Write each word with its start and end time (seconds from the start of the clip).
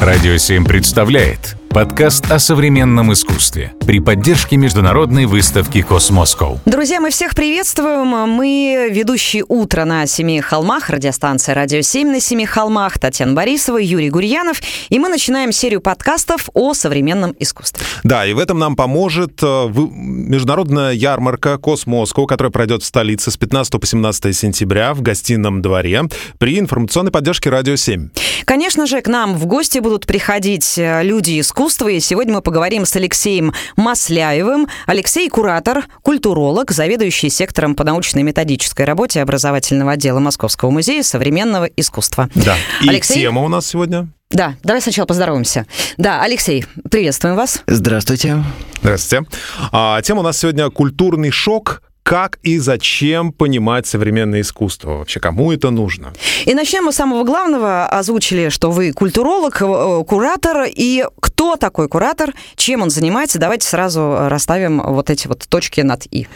Радио 0.00 0.38
7 0.38 0.64
представляет 0.64 1.59
Подкаст 1.72 2.28
о 2.32 2.40
современном 2.40 3.12
искусстве 3.12 3.74
при 3.86 4.00
поддержке 4.00 4.56
международной 4.56 5.26
выставки 5.26 5.82
«Cosmoscow». 5.82 6.58
Друзья, 6.66 7.00
мы 7.00 7.10
всех 7.10 7.36
приветствуем. 7.36 8.08
Мы 8.08 8.88
ведущие 8.90 9.44
«Утро» 9.46 9.84
на 9.84 10.04
Семи 10.06 10.40
холмах, 10.40 10.90
радиостанция 10.90 11.54
«Радио 11.54 11.78
7» 11.78 12.06
на 12.06 12.18
Семи 12.18 12.44
холмах, 12.44 12.98
Татьяна 12.98 13.34
Борисова, 13.34 13.78
Юрий 13.78 14.10
Гурьянов. 14.10 14.60
И 14.88 14.98
мы 14.98 15.08
начинаем 15.08 15.52
серию 15.52 15.80
подкастов 15.80 16.48
о 16.54 16.74
современном 16.74 17.36
искусстве. 17.38 17.86
Да, 18.02 18.26
и 18.26 18.32
в 18.32 18.40
этом 18.40 18.58
нам 18.58 18.74
поможет 18.74 19.40
э, 19.40 19.68
международная 19.76 20.90
ярмарка 20.90 21.56
«Cosmoscow», 21.56 22.26
которая 22.26 22.50
пройдет 22.50 22.82
в 22.82 22.86
столице 22.86 23.30
с 23.30 23.36
15 23.36 23.80
по 23.80 23.86
17 23.86 24.36
сентября 24.36 24.92
в 24.92 25.02
гостином 25.02 25.62
дворе 25.62 26.02
при 26.38 26.58
информационной 26.58 27.12
поддержке 27.12 27.48
«Радио 27.48 27.74
7». 27.74 28.08
Конечно 28.44 28.86
же, 28.86 29.00
к 29.00 29.06
нам 29.06 29.36
в 29.36 29.46
гости 29.46 29.78
будут 29.78 30.06
приходить 30.06 30.76
э, 30.76 31.04
люди 31.04 31.32
из 31.32 31.52
искусства. 31.60 31.88
И 31.88 32.00
сегодня 32.00 32.32
мы 32.32 32.40
поговорим 32.40 32.86
с 32.86 32.96
Алексеем 32.96 33.52
Масляевым. 33.76 34.66
Алексей– 34.86 35.28
куратор, 35.30 35.84
культуролог, 36.00 36.70
заведующий 36.70 37.28
сектором 37.28 37.74
по 37.74 37.84
научной 37.84 38.22
методической 38.22 38.86
работе 38.86 39.20
образовательного 39.20 39.92
отдела 39.92 40.20
Московского 40.20 40.70
музея 40.70 41.02
современного 41.02 41.66
искусства. 41.66 42.30
Да, 42.34 42.56
и 42.80 42.88
Алексей... 42.88 43.20
тема 43.20 43.42
у 43.42 43.48
нас 43.48 43.66
сегодня 43.66 44.08
да, 44.30 44.54
давай 44.62 44.80
сначала 44.80 45.06
поздороваемся. 45.06 45.66
Да, 45.96 46.22
Алексей, 46.22 46.64
приветствуем 46.88 47.34
вас. 47.34 47.64
Здравствуйте. 47.66 48.44
Здравствуйте. 48.80 49.26
А, 49.72 50.00
тема 50.02 50.20
у 50.20 50.22
нас 50.22 50.38
сегодня 50.38 50.70
«Культурный 50.70 51.32
шок 51.32 51.82
как 52.02 52.38
и 52.42 52.58
зачем 52.58 53.32
понимать 53.32 53.86
современное 53.86 54.40
искусство? 54.40 54.98
Вообще, 54.98 55.20
кому 55.20 55.52
это 55.52 55.70
нужно? 55.70 56.12
И 56.44 56.54
начнем 56.54 56.84
мы 56.84 56.92
с 56.92 56.96
самого 56.96 57.24
главного. 57.24 57.86
Озвучили, 57.86 58.48
что 58.48 58.70
вы 58.70 58.92
культуролог, 58.92 59.60
э, 59.60 60.04
куратор. 60.06 60.66
И 60.68 61.04
кто 61.20 61.56
такой 61.56 61.88
куратор, 61.88 62.34
чем 62.56 62.82
он 62.82 62.90
занимается? 62.90 63.38
Давайте 63.38 63.68
сразу 63.68 64.16
расставим 64.28 64.82
вот 64.82 65.10
эти 65.10 65.28
вот 65.28 65.46
точки 65.48 65.82
над 65.82 66.06
«и». 66.10 66.26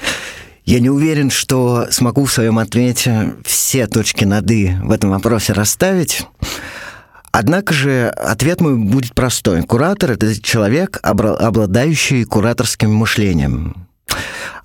Я 0.65 0.81
не 0.81 0.89
уверен, 0.89 1.31
что 1.31 1.89
смогу 1.91 2.25
в 2.25 2.33
своем 2.33 2.59
ответе 2.59 3.35
все 3.45 3.87
точки 3.87 4.25
над 4.25 4.51
«и» 4.51 4.73
в 4.83 4.93
этом 4.93 5.11
вопросе 5.11 5.53
расставить. 5.53 6.27
Однако 7.33 7.75
же 7.75 8.09
ответ 8.09 8.61
мой 8.61 8.77
будет 8.77 9.13
простой. 9.13 9.63
Куратор— 9.63 10.11
это 10.13 10.41
человек, 10.41 11.01
обладающий 11.03 12.25
кураторским 12.25 12.95
мышлением. 12.95 13.89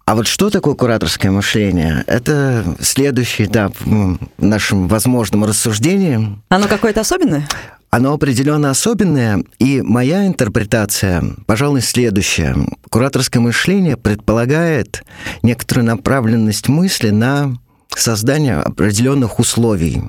А 0.10 0.16
вот 0.16 0.26
что 0.26 0.50
такое 0.50 0.74
кураторское 0.74 1.32
мышление? 1.32 2.04
Это 2.08 2.66
следующий 2.80 3.46
этап 3.46 3.76
в 3.80 4.18
нашем 4.40 4.88
возможном 4.88 5.46
рассуждении. 5.46 6.36
Оно 6.50 6.68
какое-то 6.68 7.02
особенное? 7.02 7.48
Оно 7.92 8.14
определенно 8.14 8.72
особенное, 8.72 9.44
и 9.60 9.84
моя 9.84 10.26
интерпретация, 10.26 11.24
пожалуй, 11.46 11.82
следующая. 11.82 12.56
Кураторское 12.90 13.40
мышление 13.40 13.98
предполагает 13.98 15.04
некоторую 15.44 15.86
направленность 15.86 16.70
мысли 16.70 17.12
на 17.12 17.58
создание 17.96 18.56
определенных 18.56 19.38
условий 19.38 20.02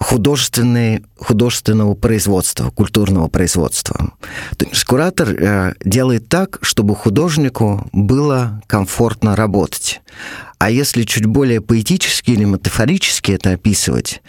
художественной, 0.00 1.04
художественного 1.18 1.94
производства, 1.94 2.70
культурного 2.70 3.28
производства. 3.28 4.14
То 4.56 4.66
есть 4.66 4.84
куратор 4.84 5.28
э, 5.30 5.74
делает 5.84 6.28
так, 6.28 6.58
чтобы 6.62 6.96
художнику 6.96 7.86
было 7.92 8.62
комфортно 8.66 9.36
работать. 9.36 10.00
А 10.58 10.70
если 10.70 11.04
чуть 11.04 11.26
более 11.26 11.60
поэтически 11.60 12.30
или 12.30 12.44
метафорически 12.44 13.32
это 13.32 13.52
описывать, 13.52 14.22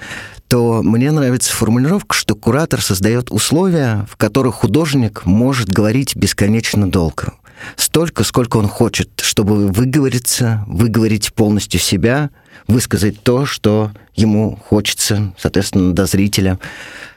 то 0.50 0.82
мне 0.84 1.12
нравится 1.12 1.54
формулировка, 1.54 2.14
что 2.14 2.36
куратор 2.36 2.82
создает 2.82 3.32
условия, 3.32 4.06
в 4.12 4.18
которых 4.18 4.56
художник 4.56 5.26
может 5.26 5.70
говорить 5.70 6.16
бесконечно 6.18 6.92
долго. 6.92 7.34
Столько, 7.78 8.24
сколько 8.26 8.58
он 8.58 8.68
хочет, 8.68 9.10
чтобы 9.22 9.68
выговориться, 9.68 10.66
выговорить 10.68 11.34
полностью 11.34 11.80
себя, 11.80 12.30
высказать 12.68 13.22
то, 13.22 13.46
что 13.46 13.92
ему 14.16 14.58
хочется, 14.68 15.34
соответственно, 15.38 15.94
до 15.94 16.06
зрителя, 16.06 16.60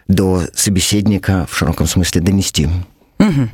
до 0.09 0.43
собеседника 0.55 1.47
в 1.51 1.57
широком 1.57 1.87
смысле 1.87 2.21
донести. 2.21 2.69
Угу. 3.19 3.49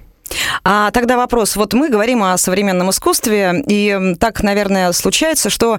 А 0.65 0.91
тогда 0.93 1.17
вопрос. 1.17 1.57
Вот 1.57 1.75
мы 1.75 1.91
говорим 1.91 2.23
о 2.23 2.37
современном 2.39 2.91
искусстве, 2.91 3.65
и 3.67 4.15
так, 4.19 4.43
наверное, 4.43 4.93
случается, 4.93 5.51
что, 5.51 5.79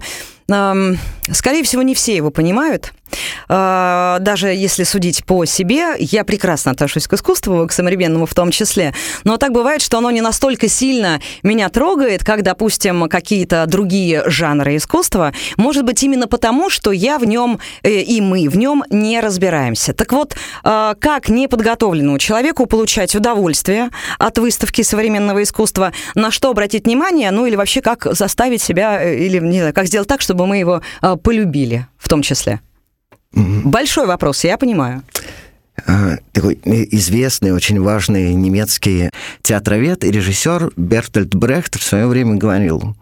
скорее 1.32 1.64
всего, 1.64 1.82
не 1.82 1.96
все 1.96 2.16
его 2.16 2.32
понимают. 2.32 2.94
А, 3.48 4.20
даже 4.20 4.48
если 4.48 4.84
судить 4.84 5.26
по 5.26 5.46
себе, 5.46 5.96
я 6.00 6.24
прекрасно 6.24 6.72
отношусь 6.72 7.08
к 7.08 7.14
искусству, 7.14 7.68
к 7.68 7.72
современному 7.72 8.26
в 8.26 8.34
том 8.34 8.52
числе, 8.52 8.94
но 9.24 9.38
так 9.38 9.52
бывает, 9.52 9.82
что 9.82 9.98
оно 9.98 10.12
не 10.12 10.22
настолько 10.22 10.68
сильно 10.68 11.20
меня 11.44 11.70
трогает, 11.70 12.24
как, 12.24 12.44
допустим, 12.44 13.08
какие-то 13.10 13.66
другие 13.68 14.24
жанры 14.28 14.78
искусства, 14.78 15.34
может 15.58 15.84
быть, 15.84 16.02
именно 16.04 16.28
потому, 16.28 16.70
что 16.70 16.92
я 16.92 17.18
в 17.18 17.26
нем 17.26 17.60
э, 17.84 18.02
и 18.02 18.22
мы 18.22 18.48
в 18.50 18.58
нем 18.58 18.84
не 18.90 19.20
разбираемся. 19.20 19.94
Так 19.94 20.12
вот, 20.12 20.36
а, 20.64 20.96
как 20.96 21.30
неподготовленному 21.30 22.18
человеку 22.18 22.66
получать 22.66 23.16
удовольствие 23.16 23.90
от 24.18 24.38
выставки 24.38 24.82
современного 24.82 25.44
искусства, 25.44 25.92
на 26.16 26.32
что 26.32 26.50
обратить 26.50 26.86
внимание, 26.86 27.32
ну 27.32 27.46
или 27.46 27.56
вообще 27.56 27.82
как 27.82 28.08
заставить 28.12 28.62
себя, 28.62 29.04
э, 29.04 29.18
или 29.18 29.40
не 29.40 29.60
знаю, 29.60 29.74
как 29.74 29.88
сделать 29.88 30.08
так, 30.08 30.22
чтобы 30.22 30.41
мы 30.46 30.58
его 30.58 30.82
а, 31.02 31.16
полюбили 31.16 31.88
в 31.98 32.10
том 32.10 32.22
числе? 32.22 32.62
Mm-hmm. 33.34 33.62
Большой 33.64 34.08
вопрос, 34.08 34.44
я 34.44 34.58
понимаю 34.58 35.04
а, 35.88 36.18
такой 36.32 36.60
известный, 36.64 37.54
очень 37.54 37.82
важный 37.82 38.34
немецкий 38.34 39.10
театровед 39.42 40.04
и 40.04 40.12
режиссер 40.12 40.74
Бертольд 40.76 41.34
Брехт 41.36 41.80
в 41.80 41.84
свое 41.84 42.08
время 42.08 42.36
говорил, 42.36 42.96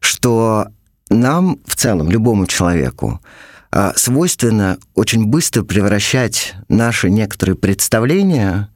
что 0.00 0.68
нам 1.10 1.58
в 1.66 1.76
целом, 1.76 2.10
любому 2.10 2.46
человеку, 2.46 3.20
а, 3.70 3.92
свойственно 3.96 4.78
очень 4.94 5.26
быстро 5.26 5.62
превращать 5.62 6.54
наши 6.68 7.10
некоторые 7.10 7.56
представления 7.56 8.68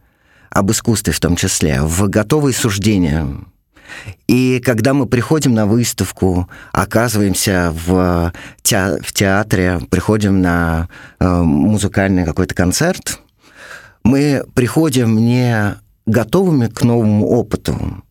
об 0.51 0.71
искусстве 0.71 1.13
в 1.13 1.21
том 1.21 1.37
числе 1.37 1.83
в 1.83 2.09
готовые 2.09 2.55
суждения 2.55 3.27
и 4.27 4.61
когда 4.65 4.95
мы 4.95 5.07
приходим 5.07 5.55
на 5.55 5.67
выставку, 5.67 6.49
оказываемся 6.73 7.73
в, 7.87 8.33
те, 8.63 8.99
в 9.03 9.13
театре, 9.13 9.81
приходим 9.91 10.41
на 10.43 10.89
э, 11.19 11.29
музыкальный 11.29 12.25
какой-то 12.25 12.55
концерт, 12.55 13.21
мы 14.05 14.45
приходим 14.55 15.17
не 15.17 15.77
готовыми 16.07 16.69
к 16.69 16.83
новому 16.83 17.27
опыту, 17.29 18.05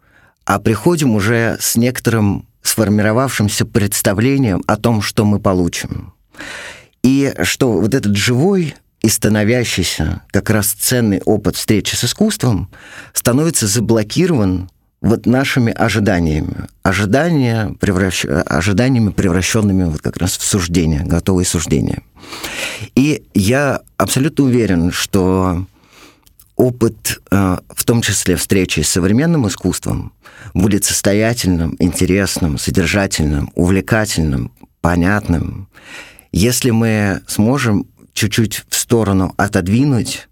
а 0.45 0.59
приходим 0.59 1.15
уже 1.15 1.57
с 1.59 1.75
некоторым 1.75 2.47
сформировавшимся 2.61 3.65
представлением 3.65 4.63
о 4.67 4.77
том, 4.77 5.01
что 5.01 5.25
мы 5.25 5.39
получим. 5.39 6.13
И 7.03 7.33
что 7.43 7.73
вот 7.73 7.93
этот 7.93 8.15
живой 8.15 8.75
и 9.01 9.09
становящийся 9.09 10.23
как 10.31 10.49
раз 10.49 10.67
ценный 10.67 11.21
опыт 11.25 11.55
встречи 11.55 11.95
с 11.95 12.03
искусством 12.03 12.69
становится 13.13 13.67
заблокирован 13.67 14.69
вот 15.07 15.25
нашими 15.25 15.71
ожиданиями. 15.71 16.67
Ожидания, 16.83 17.73
превращ... 17.79 18.25
ожиданиями, 18.25 19.11
превращенными 19.11 19.85
вот 19.85 20.01
как 20.01 20.17
раз 20.17 20.37
в 20.37 20.43
суждения, 20.43 21.03
готовые 21.05 21.45
суждения. 21.45 22.03
И 22.93 23.23
я 23.33 23.81
абсолютно 23.95 24.43
уверен, 24.43 24.91
что 24.91 25.65
опыт, 26.57 27.21
э, 27.31 27.57
в 27.69 27.85
том 27.85 28.01
числе 28.01 28.35
встречи 28.35 28.81
с 28.81 28.89
современным 28.89 29.47
искусством, 29.47 30.11
будет 30.53 30.83
состоятельным, 30.83 31.77
интересным, 31.79 32.57
содержательным, 32.57 33.51
увлекательным, 33.55 34.51
понятным, 34.81 35.69
если 36.33 36.71
мы 36.71 37.21
сможем 37.27 37.85
чуть-чуть 38.13 38.65
в 38.69 38.75
сторону 38.75 39.33
отодвинуть 39.37 40.27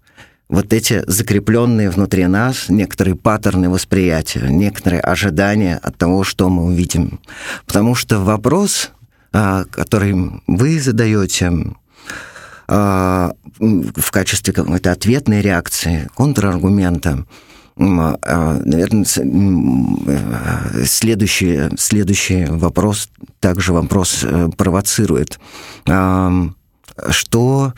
вот 0.48 0.72
эти 0.72 1.02
закрепленные 1.06 1.90
внутри 1.90 2.26
нас 2.26 2.68
некоторые 2.68 3.16
паттерны 3.16 3.68
восприятия, 3.68 4.46
некоторые 4.48 5.00
ожидания 5.00 5.78
от 5.82 5.96
того, 5.96 6.24
что 6.24 6.48
мы 6.48 6.64
увидим. 6.64 7.20
Потому 7.66 7.94
что 7.94 8.20
вопрос, 8.20 8.90
а, 9.32 9.64
который 9.64 10.40
вы 10.46 10.80
задаете 10.80 11.52
а, 12.68 13.32
в 13.58 14.10
качестве 14.10 14.52
какой-то 14.52 14.92
ответной 14.92 15.40
реакции, 15.40 16.08
контраргумента, 16.14 17.24
а, 17.78 18.60
наверное, 18.64 19.04
следующий, 20.86 21.76
следующий 21.76 22.46
вопрос, 22.46 23.10
также 23.40 23.72
вопрос 23.74 24.20
э, 24.22 24.48
провоцирует. 24.56 25.38
Что 27.10 27.74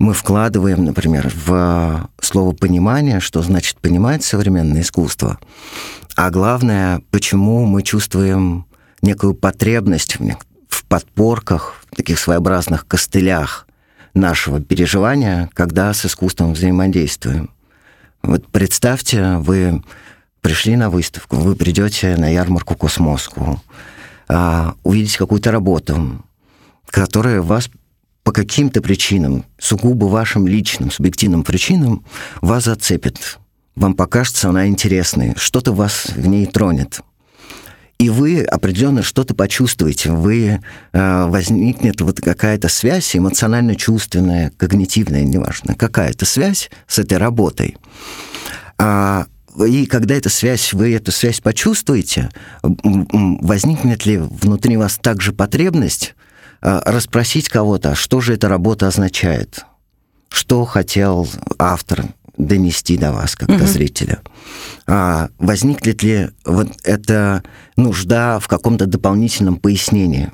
мы 0.00 0.14
вкладываем, 0.14 0.86
например, 0.86 1.30
в 1.46 2.08
слово 2.22 2.52
«понимание», 2.52 3.20
что 3.20 3.42
значит 3.42 3.76
понимать 3.76 4.24
современное 4.24 4.80
искусство, 4.80 5.38
а 6.16 6.30
главное, 6.30 7.02
почему 7.10 7.66
мы 7.66 7.82
чувствуем 7.82 8.64
некую 9.02 9.34
потребность 9.34 10.16
в 10.68 10.84
подпорках, 10.86 11.84
в 11.92 11.96
таких 11.96 12.18
своеобразных 12.18 12.86
костылях 12.86 13.68
нашего 14.14 14.58
переживания, 14.60 15.50
когда 15.52 15.92
с 15.92 16.06
искусством 16.06 16.54
взаимодействуем. 16.54 17.50
Вот 18.22 18.46
представьте, 18.48 19.36
вы 19.36 19.82
пришли 20.40 20.76
на 20.76 20.88
выставку, 20.88 21.36
вы 21.36 21.54
придете 21.54 22.16
на 22.16 22.32
ярмарку 22.32 22.74
Космоску, 22.74 23.62
а, 24.28 24.74
увидите 24.82 25.18
какую-то 25.18 25.52
работу, 25.52 26.24
которая 26.90 27.42
вас 27.42 27.68
по 28.22 28.32
каким-то 28.32 28.82
причинам, 28.82 29.44
сугубо 29.58 30.06
вашим 30.06 30.46
личным, 30.46 30.90
субъективным 30.90 31.42
причинам, 31.42 32.04
вас 32.40 32.64
зацепит. 32.64 33.38
Вам 33.76 33.94
покажется 33.94 34.48
она 34.48 34.66
интересной, 34.66 35.34
что-то 35.36 35.72
вас 35.72 36.06
в 36.14 36.26
ней 36.26 36.46
тронет. 36.46 37.00
И 37.98 38.08
вы 38.08 38.42
определенно 38.42 39.02
что-то 39.02 39.34
почувствуете, 39.34 40.10
вы 40.10 40.60
э, 40.92 41.24
возникнет 41.26 42.00
вот 42.00 42.20
какая-то 42.20 42.68
связь 42.68 43.14
эмоционально-чувственная, 43.14 44.52
когнитивная, 44.56 45.22
неважно, 45.22 45.74
какая-то 45.74 46.24
связь 46.24 46.70
с 46.86 46.98
этой 46.98 47.18
работой. 47.18 47.76
А, 48.78 49.26
и 49.66 49.84
когда 49.84 50.14
эта 50.14 50.30
связь, 50.30 50.72
вы 50.72 50.94
эту 50.94 51.12
связь 51.12 51.40
почувствуете, 51.40 52.30
возникнет 52.62 54.06
ли 54.06 54.16
внутри 54.16 54.78
вас 54.78 54.96
также 54.96 55.32
потребность 55.34 56.14
расспросить 56.60 57.48
кого-то, 57.48 57.94
что 57.94 58.20
же 58.20 58.34
эта 58.34 58.48
работа 58.48 58.86
означает, 58.86 59.64
что 60.28 60.64
хотел 60.64 61.28
автор 61.58 62.04
донести 62.36 62.96
до 62.96 63.12
вас, 63.12 63.36
как 63.36 63.48
до 63.48 63.66
зрителя. 63.66 64.20
А 64.86 65.28
возникнет 65.38 66.02
ли 66.02 66.30
вот 66.44 66.68
эта 66.84 67.42
нужда 67.76 68.38
в 68.38 68.48
каком-то 68.48 68.86
дополнительном 68.86 69.56
пояснении? 69.56 70.30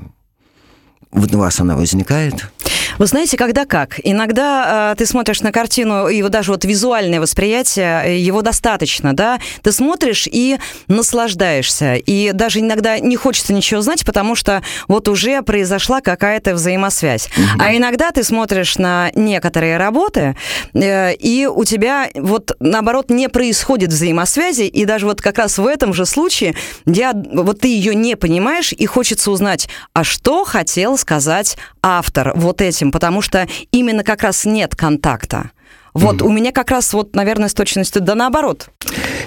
Вот 1.11 1.34
у 1.34 1.38
вас 1.38 1.61
она 1.61 1.76
возникает? 1.76 2.50
Вы 2.98 3.06
знаете, 3.06 3.37
когда 3.37 3.64
как. 3.66 4.00
Иногда 4.02 4.93
э, 4.93 4.96
ты 4.96 5.06
смотришь 5.06 5.43
на 5.43 5.52
картину, 5.52 6.08
и 6.08 6.22
вот 6.22 6.32
даже 6.32 6.52
вот 6.52 6.64
визуальное 6.64 7.20
восприятие, 7.20 8.02
э, 8.06 8.19
его 8.19 8.43
достаточно, 8.43 9.14
да? 9.14 9.38
Ты 9.62 9.72
смотришь 9.72 10.26
и 10.26 10.58
наслаждаешься. 10.88 11.94
И 11.94 12.32
даже 12.32 12.60
иногда 12.60 12.98
не 12.98 13.16
хочется 13.16 13.52
ничего 13.52 13.81
знать, 13.82 14.04
потому 14.04 14.34
что 14.34 14.62
вот 14.88 15.08
уже 15.08 15.43
произошла 15.43 16.00
какая-то 16.00 16.54
взаимосвязь. 16.54 17.26
Mm-hmm. 17.26 17.60
А 17.60 17.76
иногда 17.76 18.10
ты 18.12 18.22
смотришь 18.22 18.78
на 18.78 19.10
некоторые 19.14 19.76
работы, 19.76 20.37
э, 20.72 21.14
и 21.14 21.46
у 21.46 21.64
тебя 21.64 22.08
вот 22.14 22.56
наоборот 22.60 23.10
не 23.10 23.28
происходит 23.28 23.90
взаимосвязи, 23.90 24.62
и 24.62 24.84
даже 24.84 25.06
вот 25.06 25.20
как 25.20 25.38
раз 25.38 25.58
в 25.58 25.66
этом 25.66 25.93
же 25.93 26.06
случае 26.06 26.54
я, 26.87 27.12
вот 27.14 27.60
ты 27.60 27.69
ее 27.69 27.94
не 27.94 28.16
понимаешь, 28.16 28.72
и 28.72 28.87
хочется 28.87 29.31
узнать, 29.31 29.69
а 29.93 30.02
что 30.04 30.44
хотел 30.44 30.96
сказать 30.96 31.56
автор 31.87 32.33
вот 32.35 32.61
этим 32.61 32.91
потому 32.91 33.23
что 33.23 33.47
именно 33.71 34.03
как 34.03 34.23
раз 34.23 34.44
нет 34.44 34.75
контакта. 34.75 35.53
Вот 35.94 36.17
mm-hmm. 36.17 36.27
у 36.27 36.33
меня 36.33 36.53
как 36.53 36.71
раз 36.71 36.93
вот, 36.93 37.15
наверное, 37.15 37.49
с 37.49 37.55
точностью 37.55 38.03
да 38.03 38.15
наоборот 38.15 38.69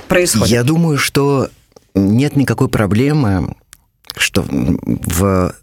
происходит. 0.08 0.50
Я 0.50 0.64
думаю, 0.64 0.98
что 0.98 1.50
нет 1.96 2.36
никакой 2.36 2.68
проблемы, 2.68 3.56
что 4.16 4.46
в 4.46 5.56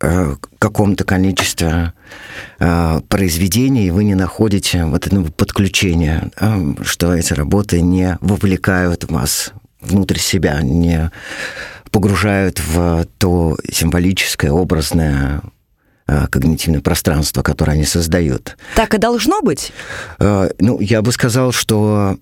э, 0.00 0.36
каком-то 0.58 1.04
количестве 1.04 1.94
э, 2.58 3.00
произведений 3.08 3.90
вы 3.90 4.04
не 4.04 4.14
находите 4.14 4.84
вот 4.84 5.06
этого 5.06 5.24
подключения, 5.30 6.30
э, 6.38 6.74
что 6.82 7.14
эти 7.14 7.32
работы 7.32 7.80
не 7.80 8.18
вовлекают 8.20 9.10
вас 9.10 9.52
внутрь 9.80 10.18
себя, 10.18 10.60
не 10.62 11.10
погружают 11.90 12.60
в 12.60 13.06
то 13.18 13.56
символическое, 13.70 14.50
образное 14.50 15.42
когнитивное 16.06 16.80
пространство, 16.80 17.42
которое 17.42 17.72
они 17.72 17.84
создают. 17.84 18.56
Так 18.74 18.94
и 18.94 18.98
должно 18.98 19.40
быть? 19.40 19.72
Э, 20.18 20.50
ну, 20.58 20.80
я 20.80 21.02
бы 21.02 21.12
сказал, 21.12 21.52
что 21.52 22.18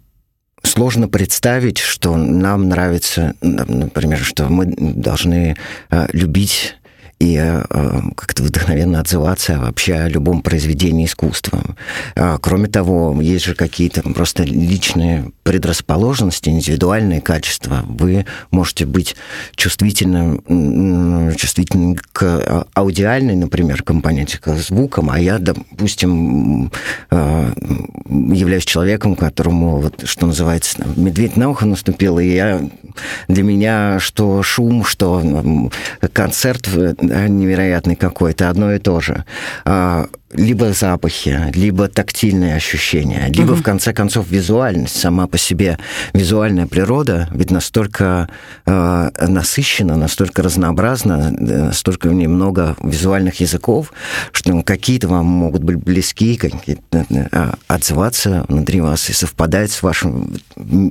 сложно 0.63 1.09
представить, 1.09 1.79
что 1.79 2.17
нам 2.17 2.69
нравится, 2.69 3.35
например, 3.41 4.19
что 4.19 4.49
мы 4.49 4.67
должны 4.67 5.57
э, 5.91 6.09
любить 6.13 6.77
и 7.23 7.37
э, 7.39 8.01
как-то 8.17 8.43
вдохновенно 8.43 8.99
отзываться 8.99 9.57
вообще 9.61 9.95
о 9.95 10.09
любом 10.09 10.43
произведении 10.43 11.07
искусства. 11.07 11.63
А, 12.17 12.39
кроме 12.39 12.67
того, 12.67 13.17
есть 13.23 13.45
же 13.45 13.55
какие-то 13.55 14.03
просто 14.03 14.43
личные 14.43 15.31
предрасположенности, 15.45 16.49
индивидуальные 16.49 17.21
качества. 17.21 17.85
Вы 17.87 18.27
можете 18.51 18.87
быть 18.87 19.15
чувствительным, 19.55 20.43
чувствительным 21.37 21.97
к 22.13 22.23
а, 22.23 22.67
аудиальной, 22.75 23.37
например, 23.37 23.85
компоненте, 23.85 24.39
к 24.39 24.53
звукам, 24.57 25.09
а 25.09 25.21
я, 25.21 25.39
допустим, 25.39 26.73
э, 27.13 27.53
являюсь 28.09 28.65
человеком, 28.65 29.15
которому, 29.15 29.77
вот, 29.77 30.03
что 30.07 30.27
называется, 30.27 30.85
медведь 30.97 31.37
на 31.37 31.51
ухо 31.51 31.67
наступил, 31.67 32.19
и 32.19 32.27
я 32.27 32.69
для 33.29 33.45
меня 33.45 34.01
что 34.01 34.43
шум, 34.43 34.85
что 34.85 35.71
концерт 36.13 36.69
э, 36.75 36.95
невероятный 37.13 37.97
какой-то, 37.97 38.49
одно 38.49 38.73
и 38.73 38.79
то 38.79 39.01
же. 39.01 39.25
А, 39.65 40.07
либо 40.33 40.73
запахи, 40.73 41.51
либо 41.55 41.89
тактильные 41.89 42.57
ощущения, 42.57 43.29
либо, 43.29 43.53
угу. 43.53 43.61
в 43.61 43.63
конце 43.63 43.93
концов, 43.93 44.29
визуальность 44.29 44.99
сама 44.99 45.27
по 45.27 45.39
себе. 45.39 45.79
Визуальная 46.15 46.67
природа 46.67 47.29
ведь 47.33 47.51
настолько 47.51 48.29
э, 48.67 49.11
насыщена, 49.21 49.97
настолько 49.97 50.43
разнообразна, 50.43 51.31
настолько 51.31 52.09
в 52.09 52.13
ней 52.13 52.27
много 52.27 52.77
визуальных 52.83 53.41
языков, 53.41 53.93
что 54.33 54.63
какие-то 54.63 55.09
вам 55.09 55.27
могут 55.27 55.63
быть 55.63 55.77
близки, 55.77 56.37
какие-то 56.37 57.07
э, 57.11 57.53
отзываться 57.69 58.45
внутри 58.49 58.81
вас 58.81 59.11
и 59.11 59.13
совпадать 59.13 59.71
с 59.71 59.83
вашим 59.83 60.35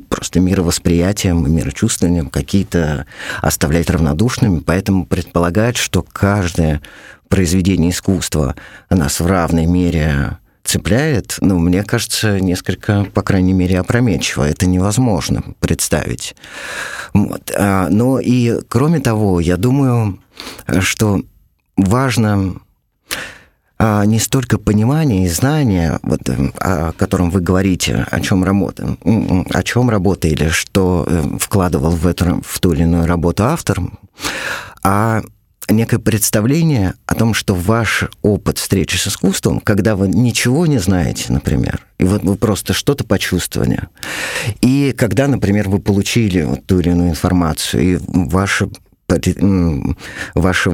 просто 0.09 0.39
мировосприятием, 0.39 1.51
мирочувствованием, 1.51 2.29
какие-то 2.29 3.05
оставлять 3.41 3.89
равнодушными, 3.89 4.59
поэтому 4.59 5.05
предполагать, 5.05 5.77
что 5.77 6.03
каждое 6.03 6.81
произведение 7.31 7.89
искусства 7.89 8.55
нас 8.89 9.19
в 9.19 9.25
равной 9.25 9.65
мере 9.65 10.37
цепляет, 10.63 11.37
ну, 11.41 11.57
мне 11.57 11.83
кажется, 11.83 12.39
несколько, 12.39 13.05
по 13.05 13.23
крайней 13.23 13.53
мере, 13.53 13.79
опрометчиво. 13.79 14.43
Это 14.43 14.67
невозможно 14.67 15.43
представить. 15.59 16.35
Вот. 17.13 17.51
А, 17.57 17.87
но 17.89 18.19
и, 18.19 18.59
кроме 18.67 18.99
того, 18.99 19.39
я 19.39 19.57
думаю, 19.57 20.19
что 20.81 21.21
важно 21.77 22.57
а, 23.79 24.05
не 24.05 24.19
столько 24.19 24.59
понимание 24.59 25.25
и 25.25 25.29
знание, 25.29 25.99
вот, 26.03 26.21
о 26.59 26.91
котором 26.91 27.31
вы 27.31 27.41
говорите, 27.41 28.05
о 28.11 28.21
чем 28.21 28.43
работа, 28.43 28.97
о 29.03 29.63
чем 29.63 29.89
работа 29.89 30.27
или 30.27 30.49
что 30.49 31.07
э, 31.07 31.37
вкладывал 31.39 31.91
в, 31.91 32.05
эту, 32.05 32.41
в 32.45 32.59
ту 32.59 32.73
или 32.73 32.83
иную 32.83 33.07
работу 33.07 33.43
автор, 33.43 33.79
а 34.83 35.23
некое 35.69 35.99
представление 35.99 36.95
о 37.05 37.15
том, 37.15 37.33
что 37.33 37.55
ваш 37.55 38.05
опыт 38.21 38.57
встречи 38.57 38.97
с 38.97 39.07
искусством, 39.07 39.59
когда 39.59 39.95
вы 39.95 40.07
ничего 40.07 40.65
не 40.65 40.79
знаете, 40.79 41.25
например, 41.29 41.85
и 41.97 42.03
вот 42.03 42.23
вы 42.23 42.35
просто 42.35 42.73
что-то 42.73 43.03
почувствовали, 43.03 43.87
и 44.61 44.93
когда, 44.97 45.27
например, 45.27 45.69
вы 45.69 45.79
получили 45.79 46.41
вот 46.41 46.65
ту 46.65 46.79
или 46.79 46.89
иную 46.89 47.09
информацию, 47.09 47.83
и 47.83 47.99
ваше 48.07 48.69
ваше 50.35 50.71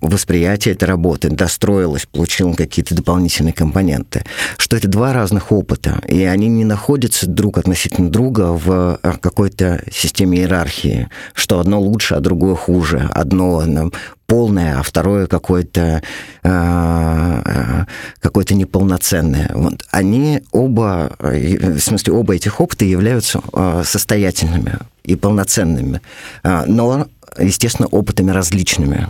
восприятие 0.00 0.74
этой 0.74 0.84
работы 0.84 1.28
достроилось, 1.30 2.06
получило 2.06 2.52
какие-то 2.54 2.94
дополнительные 2.94 3.52
компоненты, 3.52 4.24
что 4.56 4.76
это 4.76 4.88
два 4.88 5.12
разных 5.12 5.52
опыта, 5.52 6.00
и 6.06 6.22
они 6.24 6.48
не 6.48 6.64
находятся 6.64 7.26
друг 7.26 7.58
относительно 7.58 8.10
друга 8.10 8.52
в 8.52 8.98
а, 9.02 9.16
какой-то 9.20 9.82
системе 9.92 10.38
иерархии, 10.38 11.08
что 11.32 11.60
одно 11.60 11.80
лучше, 11.80 12.14
а 12.14 12.20
другое 12.20 12.54
хуже, 12.54 13.10
одно 13.12 13.90
полное, 14.26 14.78
а 14.78 14.82
второе 14.82 15.26
какое-то 15.26 16.02
э, 16.42 17.84
какое-то 18.20 18.54
неполноценное. 18.54 19.50
Вот. 19.54 19.84
Они 19.90 20.42
оба, 20.50 21.14
в 21.18 21.78
смысле, 21.78 22.14
оба 22.14 22.34
этих 22.34 22.60
опыта 22.60 22.84
являются 22.86 23.40
состоятельными 23.84 24.78
и 25.04 25.16
полноценными, 25.16 26.00
но, 26.42 27.06
естественно, 27.38 27.88
опытами 27.88 28.30
различными. 28.30 29.08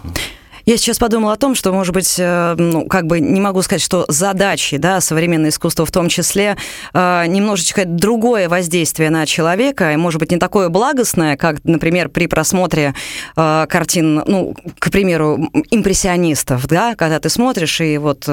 Я 0.67 0.79
сейчас 0.79 0.99
подумала 0.99 1.35
о 1.35 1.37
том, 1.37 1.55
что, 1.55 1.73
может 1.73 1.93
быть, 1.93 2.15
э, 2.19 2.55
ну, 2.57 2.87
как 2.87 3.07
бы 3.07 3.21
не 3.21 3.41
могу 3.41 3.61
сказать, 3.61 3.83
что 3.83 4.07
задачи, 4.09 4.79
да, 4.79 5.03
современное 5.03 5.51
искусство 5.51 5.85
в 5.85 5.91
том 5.91 6.09
числе, 6.09 6.57
э, 6.95 7.25
немножечко 7.27 7.85
другое 7.85 8.49
воздействие 8.49 9.11
на 9.11 9.27
человека, 9.27 9.93
и, 9.93 9.97
может 9.97 10.21
быть, 10.21 10.31
не 10.31 10.39
такое 10.39 10.71
благостное, 10.71 11.37
как, 11.37 11.63
например, 11.65 12.09
при 12.09 12.27
просмотре 12.27 12.95
э, 13.37 13.67
картин, 13.69 14.23
ну, 14.27 14.55
к 14.79 14.91
примеру, 14.91 15.51
импрессионистов, 15.71 16.67
да, 16.67 16.95
когда 16.95 17.21
ты 17.21 17.29
смотришь 17.29 17.83
и 17.83 17.99
вот 17.99 18.27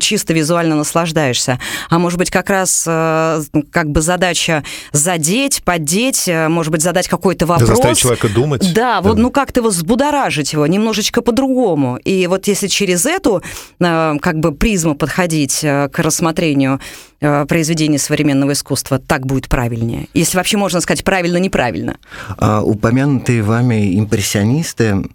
чисто 0.00 0.34
визуально 0.34 0.76
наслаждаешься. 0.76 1.58
А 1.88 1.98
может 1.98 2.18
быть, 2.18 2.30
как 2.30 2.50
раз 2.50 2.84
как 2.84 3.90
бы 3.90 4.02
задача 4.02 4.64
задеть, 4.92 5.62
поддеть, 5.64 6.28
может 6.28 6.72
быть, 6.72 6.82
задать 6.82 7.08
какой-то 7.08 7.46
вопрос. 7.46 7.68
Да 7.68 7.74
заставить 7.74 7.98
человека 7.98 8.28
думать. 8.28 8.74
Да, 8.74 9.00
вот, 9.00 9.16
ну, 9.16 9.30
как-то 9.30 9.60
его 9.60 9.70
взбудоражить 9.70 10.52
его 10.52 10.66
немножечко 10.66 11.22
по-другому 11.22 11.69
по-другому. 11.70 11.98
И 12.04 12.26
вот 12.26 12.46
если 12.48 12.68
через 12.68 13.06
эту 13.06 13.42
э, 13.80 14.14
как 14.20 14.38
бы 14.38 14.52
призму 14.52 14.94
подходить 14.94 15.60
э, 15.62 15.88
к 15.88 15.98
рассмотрению 15.98 16.80
э, 17.20 17.46
произведений 17.46 17.98
современного 17.98 18.52
искусства, 18.52 18.98
так 18.98 19.26
будет 19.26 19.48
правильнее. 19.48 20.08
Если 20.14 20.36
вообще 20.36 20.56
можно 20.56 20.80
сказать 20.80 21.04
правильно-неправильно. 21.04 21.96
А, 22.38 22.62
упомянутые 22.62 23.42
вами 23.42 23.98
импрессионисты, 23.98 25.08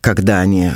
когда 0.00 0.40
они 0.40 0.70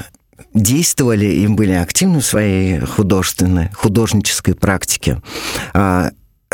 действовали 0.52 1.26
и 1.26 1.46
были 1.46 1.72
активны 1.72 2.18
в 2.18 2.24
своей 2.24 2.80
художественной, 2.80 3.70
художнической 3.72 4.54
практике, 4.54 5.22
а, 5.72 6.10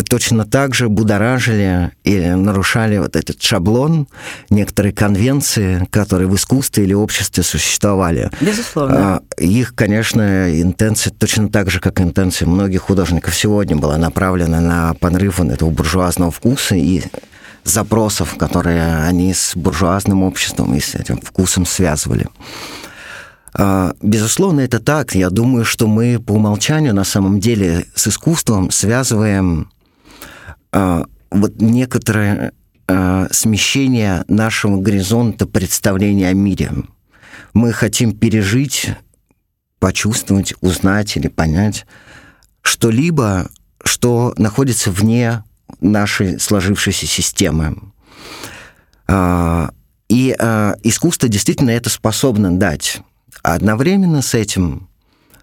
точно 0.09 0.45
так 0.47 0.75
же 0.75 0.89
будоражили 0.89 1.93
или 2.05 2.31
нарушали 2.31 2.99
вот 2.99 3.15
этот 3.15 3.43
шаблон, 3.43 4.09
некоторые 4.49 4.93
конвенции, 4.93 5.87
которые 5.91 6.29
в 6.29 6.35
искусстве 6.35 6.85
или 6.85 6.95
обществе 6.95 7.43
существовали. 7.43 8.31
Безусловно. 8.41 9.17
А, 9.17 9.23
их, 9.37 9.75
конечно, 9.75 10.61
интенция 10.61 11.13
точно 11.13 11.49
так 11.49 11.71
же, 11.71 11.81
как 11.81 12.01
интенция 12.01 12.49
многих 12.49 12.83
художников 12.83 13.35
сегодня 13.35 13.77
была 13.77 13.99
направлена 13.99 14.61
на 14.61 14.95
подрыв 14.95 15.41
этого 15.41 15.71
буржуазного 15.71 16.31
вкуса 16.31 16.75
и 16.75 17.03
запросов, 17.65 18.37
которые 18.39 19.05
они 19.05 19.35
с 19.35 19.53
буржуазным 19.55 20.23
обществом 20.23 20.75
и 20.75 20.81
с 20.81 20.95
этим 20.95 21.21
вкусом 21.21 21.67
связывали. 21.67 22.29
А, 23.55 23.93
безусловно, 24.01 24.61
это 24.61 24.81
так. 24.81 25.15
Я 25.15 25.31
думаю, 25.31 25.65
что 25.65 25.87
мы 25.87 26.19
по 26.19 26.33
умолчанию 26.33 26.95
на 26.95 27.05
самом 27.05 27.41
деле 27.41 27.87
с 27.95 28.09
искусством 28.09 28.71
связываем 28.71 29.69
вот 30.73 31.61
некоторое 31.61 32.53
а, 32.89 33.29
смещение 33.31 34.25
нашего 34.29 34.77
горизонта 34.77 35.47
представления 35.47 36.29
о 36.29 36.35
мире. 36.35 36.73
Мы 37.55 37.73
хотим 37.73 38.17
пережить, 38.17 38.91
почувствовать, 39.79 40.55
узнать 40.61 41.17
или 41.17 41.29
понять 41.29 41.87
что-либо, 42.63 43.51
что 43.83 44.35
находится 44.37 44.91
вне 44.91 45.45
нашей 45.81 46.39
сложившейся 46.39 47.07
системы. 47.07 47.93
А, 49.07 49.71
и 50.09 50.31
искусство 50.83 51.29
действительно 51.29 51.71
это 51.71 51.89
способно 51.89 52.59
дать. 52.59 53.01
Одновременно 53.43 54.21
с 54.21 54.35
этим 54.35 54.89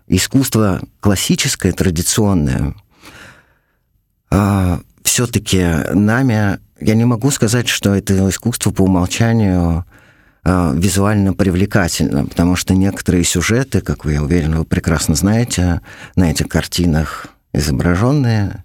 искусство 0.07 0.81
классическое, 0.99 1.71
традиционное, 1.71 2.75
все-таки 5.09 5.65
нами, 5.91 6.59
я 6.79 6.93
не 6.93 7.03
могу 7.03 7.31
сказать, 7.31 7.67
что 7.67 7.95
это 7.95 8.29
искусство 8.29 8.69
по 8.69 8.83
умолчанию 8.83 9.83
э, 10.45 10.73
визуально 10.75 11.33
привлекательно, 11.33 12.25
потому 12.25 12.55
что 12.55 12.75
некоторые 12.75 13.23
сюжеты, 13.23 13.81
как 13.81 14.05
вы, 14.05 14.13
я 14.13 14.23
уверен, 14.23 14.55
вы 14.55 14.65
прекрасно 14.65 15.15
знаете, 15.15 15.81
на 16.15 16.29
этих 16.29 16.47
картинах 16.47 17.25
изображенные, 17.53 18.63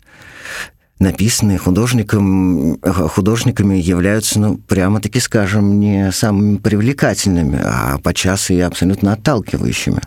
написанные 0.98 1.58
художником, 1.58 2.78
художниками 2.82 3.76
являются, 3.76 4.38
ну, 4.38 4.56
прямо-таки 4.56 5.20
скажем, 5.20 5.80
не 5.80 6.12
самыми 6.12 6.56
привлекательными, 6.58 7.60
а 7.62 7.98
подчас 7.98 8.50
и 8.50 8.60
абсолютно 8.60 9.12
отталкивающими. 9.12 10.00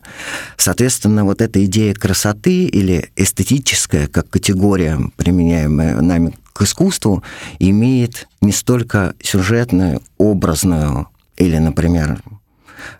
Соответственно, 0.55 1.25
вот 1.25 1.41
эта 1.41 1.63
идея 1.65 1.93
красоты 1.93 2.65
или 2.65 3.09
эстетическая, 3.15 4.07
как 4.07 4.29
категория, 4.29 4.99
применяемая 5.17 6.01
нами 6.01 6.33
к 6.53 6.61
искусству, 6.61 7.23
имеет 7.59 8.27
не 8.41 8.51
столько 8.51 9.13
сюжетную, 9.21 10.01
образную 10.17 11.07
или, 11.35 11.57
например, 11.57 12.21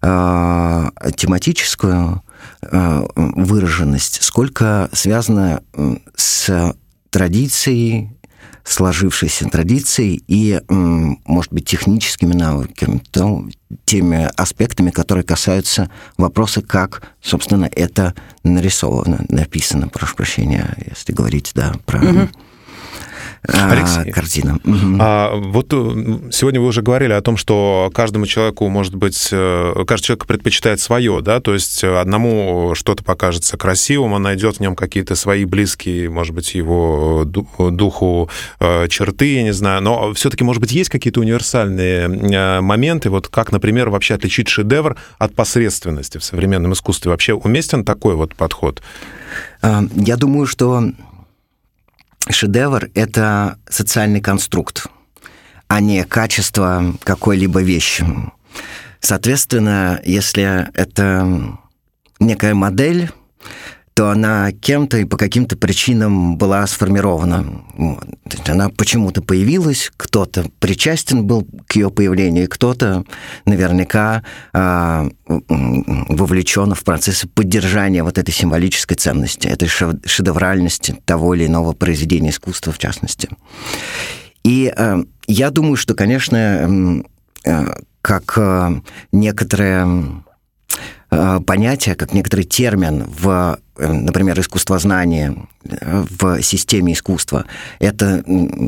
а, 0.01 0.91
тематическую 1.15 2.21
а, 2.61 3.05
выраженность, 3.15 4.21
сколько 4.21 4.89
связано 4.91 5.61
с 6.15 6.75
традицией, 7.17 8.11
сложившейся 8.63 9.49
традицией 9.49 10.23
и, 10.27 10.61
может 10.69 11.51
быть, 11.51 11.65
техническими 11.65 12.35
навыками, 12.35 13.01
то, 13.09 13.43
теми 13.85 14.29
аспектами, 14.39 14.91
которые 14.91 15.23
касаются 15.23 15.89
вопроса, 16.15 16.61
как, 16.61 17.01
собственно, 17.19 17.67
это 17.75 18.13
нарисовано, 18.43 19.25
написано, 19.29 19.87
прошу 19.87 20.15
прощения, 20.15 20.77
если 20.87 21.11
говорить, 21.11 21.53
да, 21.55 21.73
про... 21.87 21.99
Угу 22.01 22.29
Алексей, 23.43 24.11
картина. 24.11 24.59
А, 24.99 25.35
вот 25.35 25.67
э, 25.71 26.31
сегодня 26.31 26.59
вы 26.59 26.67
уже 26.67 26.81
говорили 26.81 27.13
о 27.13 27.21
том, 27.21 27.37
что 27.37 27.89
каждому 27.93 28.25
человеку, 28.25 28.67
может 28.67 28.95
быть, 28.95 29.29
э, 29.31 29.83
каждый 29.85 30.05
человек 30.05 30.25
предпочитает 30.25 30.79
свое, 30.79 31.21
да, 31.21 31.39
то 31.39 31.53
есть 31.53 31.83
одному 31.83 32.73
что-то 32.75 33.03
покажется 33.03 33.57
красивым, 33.57 34.13
он 34.13 34.23
найдет 34.23 34.57
в 34.57 34.59
нем 34.59 34.75
какие-то 34.75 35.15
свои 35.15 35.45
близкие, 35.45 36.09
может 36.09 36.33
быть, 36.33 36.55
его 36.55 37.23
духу 37.25 38.29
э, 38.59 38.87
черты, 38.89 39.35
я 39.35 39.43
не 39.43 39.53
знаю, 39.53 39.81
но 39.81 40.13
все-таки, 40.13 40.43
может 40.43 40.61
быть, 40.61 40.71
есть 40.71 40.89
какие-то 40.89 41.19
универсальные 41.19 42.61
моменты, 42.61 43.09
вот 43.09 43.27
как, 43.27 43.51
например, 43.51 43.89
вообще 43.89 44.15
отличить 44.15 44.47
шедевр 44.47 44.97
от 45.19 45.35
посредственности 45.35 46.17
в 46.17 46.23
современном 46.23 46.73
искусстве? 46.73 47.11
Вообще 47.11 47.33
уместен 47.33 47.83
такой 47.83 48.15
вот 48.15 48.35
подход? 48.35 48.81
Я 49.61 50.17
думаю, 50.17 50.45
что 50.45 50.91
шедевр— 52.29 52.89
это 52.93 53.57
социальный 53.69 54.21
конструкт, 54.21 54.87
а 55.67 55.79
не 55.79 56.03
качество 56.03 56.93
какой-либо 57.03 57.61
вещи. 57.61 58.05
Соответственно, 58.99 60.01
если 60.03 60.69
это 60.73 61.57
некая 62.19 62.53
модель, 62.53 63.11
то 63.97 64.11
она 64.11 64.51
кем-то 64.51 64.99
и 64.99 65.05
по 65.05 65.17
каким-то 65.17 65.57
причинам 65.57 66.37
была 66.37 66.67
сформирована. 66.67 67.63
Вот. 67.73 68.05
Она 68.47 68.69
почему-то 68.69 69.23
появилась, 69.23 69.91
кто-то 69.97 70.45
причастен 70.59 71.25
был 71.25 71.47
к 71.65 71.75
ее 71.75 71.89
появлению, 71.89 72.47
кто-то 72.47 73.05
наверняка 73.45 74.21
э, 74.53 75.09
вовлечен 75.27 76.75
в 76.75 76.83
процессы 76.83 77.27
поддержания 77.27 78.03
вот 78.03 78.19
этой 78.19 78.29
символической 78.29 78.95
ценности, 78.95 79.47
этой 79.47 79.67
шедевральности 79.67 80.95
того 81.03 81.33
или 81.33 81.47
иного 81.47 81.73
произведения 81.73 82.29
искусства, 82.29 82.71
в 82.71 82.77
частности. 82.77 83.29
И 84.43 84.71
э, 84.77 84.97
я 85.25 85.49
думаю, 85.49 85.75
что, 85.75 85.95
конечно, 85.95 86.93
э, 87.45 87.65
как 88.03 88.37
э, 88.37 88.79
некоторые 89.11 90.21
понятие, 91.45 91.95
как 91.95 92.13
некоторый 92.13 92.43
термин 92.43 93.05
в, 93.07 93.59
э, 93.77 93.91
например, 93.91 94.39
искусствознании, 94.39 95.47
э, 95.63 96.05
в 96.19 96.41
системе 96.41 96.93
искусства. 96.93 97.45
Это 97.79 98.23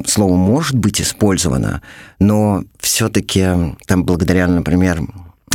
слово 0.08 0.36
может 0.36 0.77
быть 0.77 1.01
использовано, 1.01 1.82
но 2.20 2.63
все-таки 2.79 3.75
там 3.86 4.03
благодаря, 4.03 4.48
например, 4.48 5.01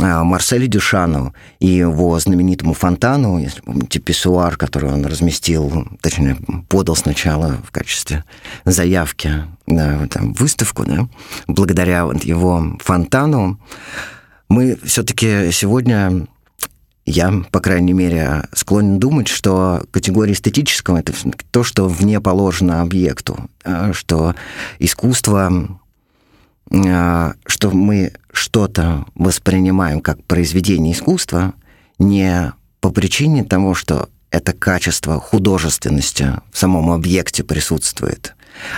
Марселю 0.01 0.67
Дюшану 0.67 1.33
и 1.59 1.67
его 1.67 2.19
знаменитому 2.19 2.73
фонтану, 2.73 3.37
если 3.39 3.61
помните, 3.61 3.99
писсуар, 3.99 4.57
который 4.57 4.91
он 4.91 5.05
разместил, 5.05 5.87
точнее, 6.01 6.37
подал 6.67 6.97
сначала 6.97 7.57
в 7.65 7.71
качестве 7.71 8.25
заявки 8.65 9.45
на 9.67 10.07
там, 10.09 10.33
выставку, 10.33 10.83
да, 10.83 11.07
благодаря 11.47 12.05
вот 12.05 12.25
его 12.25 12.77
фонтану, 12.79 13.57
мы 14.49 14.77
все-таки 14.83 15.51
сегодня 15.51 16.27
я, 17.05 17.31
по 17.51 17.59
крайней 17.59 17.93
мере, 17.93 18.47
склонен 18.53 18.99
думать, 18.99 19.27
что 19.27 19.85
категория 19.91 20.33
эстетического— 20.33 20.97
это 20.99 21.13
то, 21.51 21.63
что 21.63 21.87
вне 21.87 22.19
положено 22.19 22.81
объекту, 22.81 23.49
а, 23.63 23.93
что 23.93 24.35
искусство, 24.79 25.79
а, 26.71 27.33
что 27.45 27.71
мы 27.71 28.13
что-то 28.31 29.05
воспринимаем 29.13 30.01
как 30.01 30.23
произведение 30.23 30.93
искусства 30.93 31.53
не 31.99 32.53
по 32.81 32.89
причине 32.89 33.43
того, 33.43 33.75
что 33.75 34.09
это 34.31 34.53
качество 34.53 35.19
художественности 35.19 36.33
в 36.51 36.57
самом 36.57 36.91
объекте 36.91 37.43
присутствует, 37.43 38.35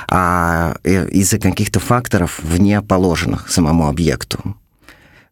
а 0.08 0.76
э, 0.84 1.10
из-за 1.10 1.40
каких-то 1.40 1.80
факторов 1.80 2.40
вне 2.44 2.82
положенных 2.82 3.50
самому 3.50 3.88
объекту. 3.88 4.56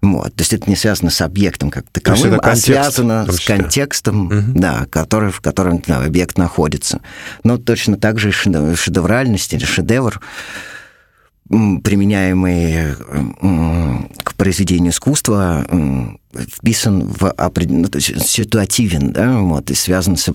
Вот. 0.01 0.35
То 0.35 0.41
есть 0.41 0.53
это 0.53 0.69
не 0.69 0.75
связано 0.75 1.09
с 1.09 1.21
объектом 1.21 1.71
как 1.71 1.85
таковым, 1.91 2.39
а 2.41 2.55
связано 2.55 3.31
с 3.31 3.39
контекстом, 3.39 4.27
угу. 4.27 4.41
да, 4.53 4.85
который, 4.89 5.31
в 5.31 5.41
котором 5.41 5.81
да, 5.85 6.03
объект 6.03 6.37
находится. 6.37 7.01
Но 7.43 7.57
точно 7.57 7.97
так 7.97 8.19
же 8.19 8.31
шедевральность 8.31 9.53
или 9.53 9.65
шедевр, 9.65 10.21
применяемый 11.49 12.95
к 14.23 14.33
произведению 14.35 14.91
искусства, 14.91 15.65
вписан 16.33 17.03
в 17.05 17.29
определенный, 17.31 17.83
ну, 17.83 17.87
то 17.87 17.97
есть 17.97 18.27
ситуативен, 18.27 19.13
да, 19.13 19.37
вот, 19.37 19.69
и 19.71 19.75
связан 19.75 20.17
с 20.17 20.33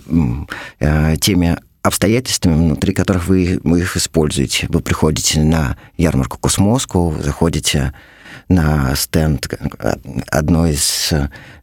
э, 0.78 1.16
теми 1.20 1.58
обстоятельствами, 1.82 2.54
внутри 2.54 2.94
которых 2.94 3.26
вы, 3.26 3.60
вы 3.64 3.80
их 3.80 3.96
используете. 3.96 4.66
Вы 4.68 4.80
приходите 4.80 5.40
на 5.40 5.76
ярмарку 5.96 6.38
Космоску, 6.38 7.14
заходите 7.20 7.92
на 8.50 8.94
стенд 8.96 9.48
одной 10.28 10.72
из 10.72 11.12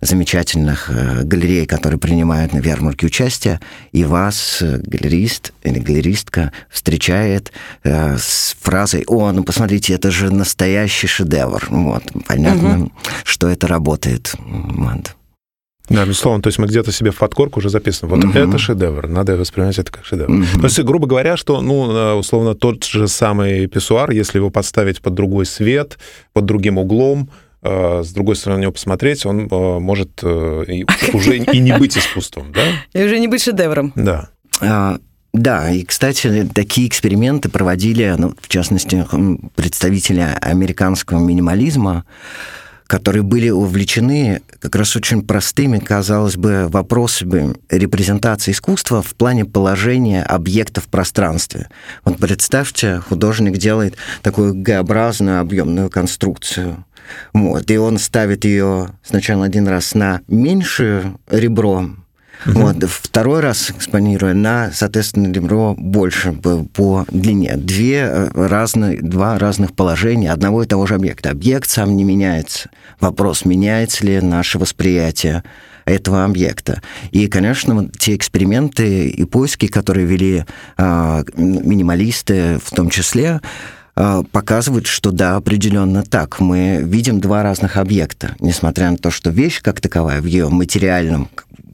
замечательных 0.02 0.90
галерей, 1.26 1.66
которые 1.68 2.00
принимают 2.00 2.54
на 2.54 2.60
ярмарке 2.60 3.06
участие, 3.08 3.60
и 3.92 4.06
вас 4.06 4.60
галерист 4.62 5.54
или 5.64 5.80
галеристка 5.80 6.54
встречает 6.70 7.52
с 7.84 8.56
фразой 8.62 9.04
«О, 9.08 9.32
ну 9.32 9.44
посмотрите, 9.44 9.94
это 9.94 10.10
же 10.12 10.32
настоящий 10.32 11.08
шедевр». 11.08 11.68
Вот, 11.70 12.04
понятно, 12.26 12.84
угу. 12.84 12.92
что 13.26 13.50
это 13.50 13.68
работает. 13.68 14.34
Вот. 14.40 15.17
Да, 15.90 16.06
безусловно. 16.06 16.42
То 16.42 16.48
есть 16.48 16.60
мы 16.60 16.68
где-то 16.68 16.92
себе 16.92 17.12
в 17.12 17.18
подкорку 17.18 17.60
уже 17.60 17.70
записываем. 17.70 18.22
Вот 18.22 18.30
угу. 18.30 18.38
это 18.38 18.58
шедевр, 18.58 19.08
надо 19.08 19.38
воспринимать 19.38 19.80
это 19.80 19.92
как 19.92 20.06
шедевр. 20.06 20.32
Угу. 20.32 20.60
То 20.60 20.64
есть, 20.66 20.80
грубо 20.84 21.08
говоря, 21.08 21.38
что, 21.38 21.62
ну, 21.62 21.92
э, 21.92 22.14
условно, 22.14 22.56
тот 22.56 22.84
же 22.84 23.08
самый 23.08 23.68
писсуар, 23.68 24.12
если 24.12 24.38
его 24.38 24.50
подставить 24.50 25.02
под 25.02 25.14
другой 25.14 25.46
свет, 25.46 25.98
под 26.34 26.46
другим 26.46 26.78
углом, 26.78 27.30
э, 27.62 28.04
с 28.04 28.12
другой 28.12 28.36
стороны 28.36 28.60
на 28.60 28.62
него 28.64 28.74
посмотреть, 28.74 29.26
он 29.26 29.48
э, 29.50 29.80
может 29.80 30.24
уже 31.14 31.38
и 31.38 31.60
не 31.60 31.78
быть 31.78 31.98
искусством, 31.98 32.52
да? 32.54 32.62
И 32.94 33.04
уже 33.06 33.20
не 33.20 33.28
быть 33.28 33.42
шедевром. 33.42 33.94
Да. 33.96 34.30
А, 34.60 34.98
да, 35.34 35.70
и, 35.70 35.84
кстати, 35.84 36.50
такие 36.54 36.88
эксперименты 36.88 37.50
проводили, 37.50 38.16
ну, 38.18 38.34
в 38.42 38.48
частности, 38.48 39.06
представители 39.56 40.26
американского 40.42 41.20
минимализма, 41.20 42.06
которые 42.88 43.24
были 43.24 43.50
увлечены 43.50 44.42
как 44.60 44.76
раз 44.76 44.96
очень 44.96 45.22
простыми, 45.22 45.78
казалось 45.78 46.38
бы, 46.38 46.68
вопросами 46.70 47.56
репрезентации 47.70 48.52
искусства 48.52 49.02
в 49.02 49.14
плане 49.16 49.46
положения 49.46 50.24
объекта 50.24 50.82
в 50.82 50.88
пространстве. 50.88 51.70
Вот 52.06 52.18
представьте, 52.18 53.02
художник 53.08 53.58
делает 53.58 53.96
такую 54.22 54.54
Г-образную 54.56 55.40
объемную 55.42 55.90
конструкцию. 55.90 56.86
Вот, 57.34 57.70
и 57.70 57.78
он 57.78 58.00
ставит 58.00 58.44
ее 58.46 58.90
сначала 59.04 59.46
один 59.46 59.68
раз 59.68 59.94
на 59.94 60.22
меньшее 60.28 61.18
ребро, 61.30 61.90
Угу. 62.46 62.60
Вот. 62.60 62.84
Второй 62.84 63.40
раз 63.40 63.72
экспонируя 63.72 64.34
на, 64.34 64.72
соответственно, 64.74 65.32
ребро 65.32 65.76
больше 65.78 66.34
по, 66.34 67.06
длине. 67.10 67.56
Две 67.58 68.00
э, 68.00 68.30
разные, 68.34 69.02
два 69.02 69.38
разных 69.40 69.74
положения 69.74 70.32
одного 70.32 70.64
и 70.64 70.68
того 70.68 70.86
же 70.86 70.96
объекта. 70.96 71.32
Объект 71.32 71.70
сам 71.70 71.96
не 71.96 72.04
меняется. 72.04 72.70
Вопрос, 73.00 73.46
меняется 73.46 74.06
ли 74.06 74.22
наше 74.22 74.60
восприятие 74.60 75.44
этого 75.86 76.26
объекта. 76.26 76.82
И, 77.12 77.28
конечно, 77.28 77.76
вот 77.76 77.98
те 77.98 78.16
эксперименты 78.16 79.08
и 79.08 79.24
поиски, 79.24 79.68
которые 79.68 80.06
вели 80.06 80.46
э, 80.78 81.24
минималисты 81.36 82.60
в 82.64 82.72
том 82.72 82.90
числе, 82.90 83.40
а, 84.00 84.22
показывают, 84.22 84.86
что 84.86 85.10
да, 85.10 85.38
определенно 85.38 86.04
так. 86.04 86.40
Мы 86.40 86.82
видим 86.84 87.20
два 87.20 87.42
разных 87.42 87.78
объекта, 87.78 88.36
несмотря 88.40 88.92
на 88.92 88.98
то, 88.98 89.10
что 89.10 89.32
вещь 89.32 89.60
как 89.64 89.82
таковая 89.82 90.22
в 90.22 90.26
ее 90.26 90.50
материальном 90.50 91.30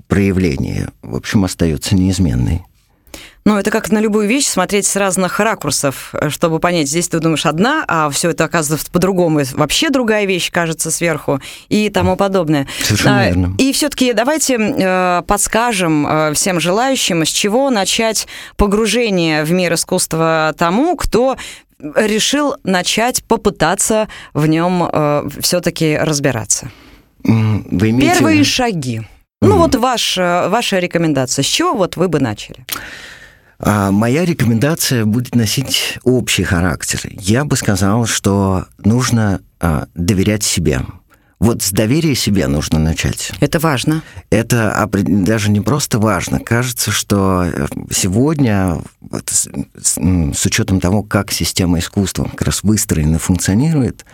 проявление, 0.07 0.89
в 1.01 1.15
общем, 1.15 1.43
остается 1.43 1.95
неизменной. 1.95 2.63
Ну, 3.45 3.57
это 3.57 3.71
как 3.71 3.91
на 3.91 3.99
любую 3.99 4.27
вещь 4.27 4.45
смотреть 4.45 4.85
с 4.85 4.95
разных 4.95 5.41
ракурсов, 5.41 6.15
чтобы 6.29 6.59
понять, 6.59 6.87
здесь 6.87 7.09
ты 7.09 7.19
думаешь 7.19 7.45
одна, 7.45 7.83
а 7.89 8.09
все 8.09 8.29
это 8.29 8.45
оказывается 8.45 8.89
по-другому, 8.89 9.41
вообще 9.55 9.89
другая 9.89 10.25
вещь 10.25 10.49
кажется 10.49 10.91
сверху 10.91 11.41
и 11.67 11.89
тому 11.89 12.15
подобное. 12.15 12.67
Совершенно 12.81 13.19
а, 13.19 13.25
верно. 13.25 13.55
И 13.57 13.73
все-таки 13.73 14.13
давайте 14.13 14.57
э, 14.57 15.23
подскажем 15.27 16.07
э, 16.07 16.33
всем 16.35 16.61
желающим, 16.61 17.25
с 17.25 17.29
чего 17.29 17.69
начать 17.69 18.27
погружение 18.55 19.43
в 19.43 19.51
мир 19.51 19.73
искусства 19.73 20.55
тому, 20.57 20.95
кто 20.95 21.35
решил 21.79 22.55
начать 22.63 23.25
попытаться 23.25 24.07
в 24.33 24.47
нем 24.47 24.89
э, 24.89 25.27
все-таки 25.41 25.97
разбираться. 25.97 26.71
Вы 27.23 27.89
имеете... 27.89 28.13
Первые 28.13 28.43
шаги. 28.45 29.01
Ну 29.47 29.57
вот 29.57 29.75
ваш, 29.75 30.17
э, 30.17 30.47
ваша 30.49 30.79
рекомендация. 30.79 31.43
С 31.43 31.47
чего 31.47 31.73
вот 31.73 31.97
вы 31.97 32.07
бы 32.07 32.19
начали? 32.19 32.65
А, 33.59 33.91
моя 33.91 34.25
рекомендация 34.25 35.05
будет 35.05 35.35
носить 35.35 35.99
общий 36.03 36.43
характер. 36.43 37.01
Я 37.11 37.45
бы 37.45 37.55
сказал, 37.55 38.05
что 38.05 38.65
нужно 38.77 39.41
а, 39.59 39.87
доверять 39.93 40.43
себе. 40.43 40.81
Вот 41.39 41.61
с 41.61 41.71
доверия 41.71 42.15
себе 42.15 42.47
нужно 42.47 42.79
начать. 42.79 43.33
Это 43.41 43.59
важно. 43.59 44.01
Это 44.29 44.89
даже 44.89 45.51
не 45.51 45.59
просто 45.59 45.99
важно. 45.99 46.39
Кажется, 46.39 46.91
что 46.91 47.43
э, 47.43 47.67
сегодня, 47.91 48.81
вот, 49.01 49.29
с, 49.29 49.49
с 49.77 50.45
учетом 50.45 50.79
того, 50.79 51.03
как 51.03 51.31
система 51.31 51.79
искусства 51.79 52.25
как 52.25 52.43
раз 52.43 52.63
выстроена 52.63 53.15
и 53.15 53.19
функционирует, 53.19 54.05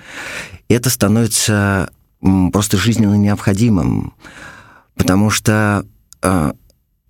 это 0.69 0.89
становится 0.89 1.91
просто 2.51 2.77
жизненно 2.77 3.15
необходимым 3.15 4.13
потому 4.99 5.29
что 5.29 5.85
э, 6.21 6.51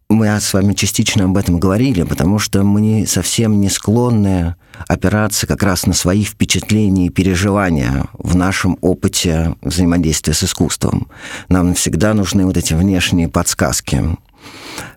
мы 0.10 0.28
с 0.28 0.54
вами 0.54 0.74
частично 0.74 1.26
об 1.26 1.36
этом 1.36 1.60
говорили, 1.60 2.04
потому 2.04 2.38
что 2.38 2.64
мы 2.64 3.06
совсем 3.08 3.60
не 3.60 3.70
склонны 3.70 4.56
опираться 4.88 5.48
как 5.48 5.64
раз 5.64 5.88
на 5.88 5.94
свои 5.94 6.24
впечатления 6.24 7.08
и 7.08 7.10
переживания 7.10 8.06
в 8.14 8.36
нашем 8.36 8.78
опыте 8.82 9.56
взаимодействия 9.62 10.34
с 10.34 10.44
искусством. 10.44 11.10
Нам 11.50 11.74
всегда 11.74 12.14
нужны 12.14 12.46
вот 12.46 12.58
эти 12.58 12.76
внешние 12.76 13.28
подсказки 13.28 14.18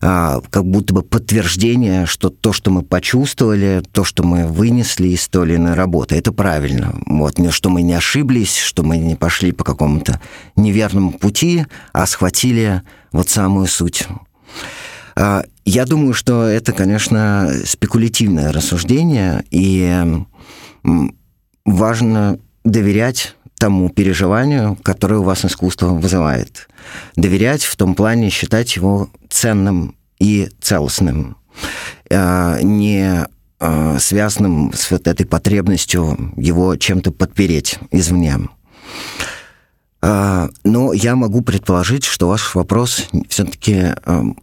как 0.01 0.65
будто 0.65 0.95
бы 0.95 1.03
подтверждение, 1.03 2.07
что 2.07 2.29
то, 2.29 2.53
что 2.53 2.71
мы 2.71 2.83
почувствовали, 2.83 3.83
то, 3.93 4.05
что 4.05 4.25
мы 4.25 4.47
вынесли 4.47 5.09
из 5.09 5.29
той 5.29 5.47
или 5.47 5.57
иной 5.57 5.75
работы, 5.75 6.17
это 6.17 6.33
правильно. 6.33 6.95
Вот, 7.07 7.39
что 7.51 7.71
мы 7.71 7.83
не 7.83 7.95
ошиблись, 7.95 8.59
что 8.59 8.83
мы 8.83 8.99
не 8.99 9.15
пошли 9.15 9.53
по 9.53 9.65
какому-то 9.65 10.21
неверному 10.57 11.13
пути, 11.13 11.67
а 11.93 12.07
схватили 12.07 12.83
вот 13.13 13.29
самую 13.29 13.67
суть. 13.67 14.07
А, 15.15 15.45
я 15.65 15.87
думаю, 15.87 16.15
что 16.15 16.45
это, 16.45 16.73
конечно, 16.73 17.51
спекулятивное 17.65 18.53
рассуждение, 18.53 19.45
и 19.51 20.05
важно 21.65 22.39
доверять 22.65 23.37
тому 23.63 23.91
переживанию, 23.91 24.77
которое 24.83 25.21
у 25.21 25.23
вас 25.23 25.45
искусство 25.45 25.91
вызывает. 25.91 26.69
Доверять 27.15 27.63
в 27.63 27.77
том 27.77 27.95
плане, 27.95 28.29
считать 28.29 28.75
его 28.75 29.09
ценным 29.31 29.95
и 30.19 30.51
целостным, 30.61 31.37
а, 32.11 32.61
не 32.61 33.25
а, 33.61 33.99
связанным 34.01 34.73
с 34.75 34.91
вот 34.91 35.07
этой 35.07 35.27
потребностью 35.27 36.33
его 36.37 36.75
чем-то 36.75 37.13
подпереть 37.13 37.79
извне. 37.93 38.37
А, 40.01 40.49
но 40.65 40.93
я 40.93 41.15
могу 41.15 41.43
предположить, 41.43 42.03
что 42.03 42.27
ваш 42.27 42.57
вопрос 42.57 43.07
все-таки 43.29 43.95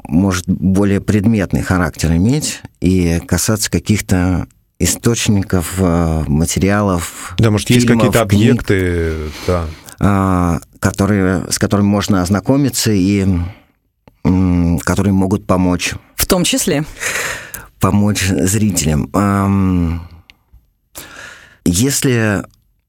может 0.06 0.48
более 0.48 1.02
предметный 1.02 1.62
характер 1.62 2.14
иметь 2.14 2.62
и 2.80 3.20
касаться 3.28 3.70
каких-то 3.70 4.48
источников, 4.80 5.74
э, 5.78 6.24
материалов. 6.28 7.36
Да, 7.38 7.52
может, 7.52 7.68
фильмов, 7.68 7.84
есть 7.84 7.94
какие-то 7.94 8.22
объекты, 8.22 9.14
книг, 9.16 9.34
да. 9.48 9.66
А, 10.00 10.60
которые, 10.80 11.52
с 11.52 11.60
которыми 11.60 11.88
можно 11.88 12.22
ознакомиться 12.22 12.92
и 12.92 13.28
которые 14.24 15.14
могут 15.14 15.46
помочь. 15.46 15.94
В 16.16 16.26
том 16.26 16.44
числе. 16.44 16.86
Помочь 17.80 18.24
зрителям. 18.28 19.10
Если 21.66 22.44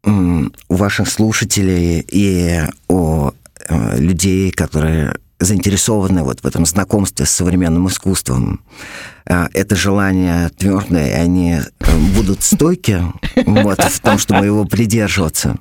у 0.05 0.75
ваших 0.75 1.09
слушателей 1.09 2.05
и 2.09 2.63
у 2.89 3.31
э, 3.69 3.99
людей, 3.99 4.51
которые 4.51 5.15
заинтересованы 5.41 6.23
вот 6.23 6.41
в 6.43 6.47
этом 6.47 6.67
знакомстве 6.67 7.27
с 7.27 7.31
современным 7.31 7.89
искусством, 7.89 8.61
а, 9.27 9.49
это 9.53 9.75
желание 9.75 10.51
твердое, 10.51 11.09
и 11.09 11.13
они 11.13 11.55
э, 11.55 11.99
будут 12.15 12.43
стойки 12.43 13.03
вот, 13.47 13.81
в 13.81 14.01
том, 14.01 14.19
чтобы 14.19 14.45
его 14.45 14.65
придерживаться, 14.65 15.57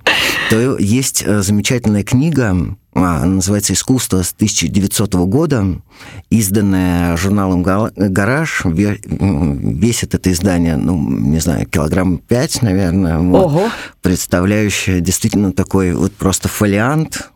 то 0.49 0.77
есть 0.77 1.23
э, 1.25 1.41
замечательная 1.41 2.03
книга, 2.03 2.75
а, 2.95 3.21
она 3.21 3.35
называется 3.35 3.73
«Искусство» 3.73 4.23
с 4.23 4.33
1900 4.33 5.13
года, 5.15 5.65
изданная 6.29 7.15
журналом 7.17 7.63
«Гараж». 7.63 8.63
Весит 8.65 10.15
это 10.15 10.31
издание, 10.31 10.75
ну, 10.75 10.99
не 10.99 11.39
знаю, 11.39 11.65
килограмм 11.67 12.17
пять, 12.17 12.61
наверное. 12.61 13.19
Вот, 13.19 13.45
Ого. 13.45 13.69
Представляющее 14.01 15.01
действительно 15.01 15.53
такой 15.53 15.93
вот 15.93 16.13
просто 16.13 16.49
фолиант 16.49 17.29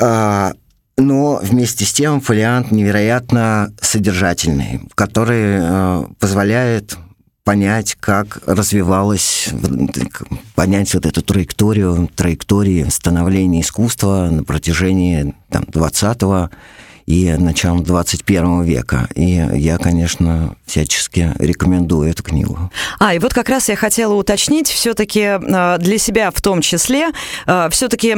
а, 0.00 0.52
но 0.98 1.38
вместе 1.42 1.84
с 1.84 1.92
тем 1.92 2.20
фолиант 2.20 2.70
невероятно 2.70 3.72
содержательный, 3.80 4.82
который 4.94 5.58
э, 5.60 6.04
позволяет 6.18 6.98
понять, 7.44 7.96
как 7.98 8.40
развивалась, 8.46 9.48
понять 10.54 10.92
вот 10.92 11.06
эту 11.06 11.22
траекторию, 11.22 12.10
траектории 12.14 12.84
становления 12.90 13.62
искусства 13.62 14.28
на 14.30 14.44
протяжении 14.44 15.34
там, 15.48 15.64
20 15.66 16.50
и 17.08 17.34
началом 17.38 17.82
21 17.84 18.64
века. 18.64 19.08
И 19.14 19.42
я, 19.54 19.78
конечно, 19.78 20.56
всячески 20.66 21.32
рекомендую 21.38 22.10
эту 22.10 22.22
книгу. 22.22 22.70
А, 22.98 23.14
и 23.14 23.18
вот 23.18 23.32
как 23.32 23.48
раз 23.48 23.70
я 23.70 23.76
хотела 23.76 24.12
уточнить, 24.12 24.68
все-таки 24.68 25.20
э, 25.20 25.78
для 25.78 25.96
себя 25.96 26.30
в 26.30 26.42
том 26.42 26.60
числе, 26.60 27.08
э, 27.46 27.68
все-таки 27.70 28.14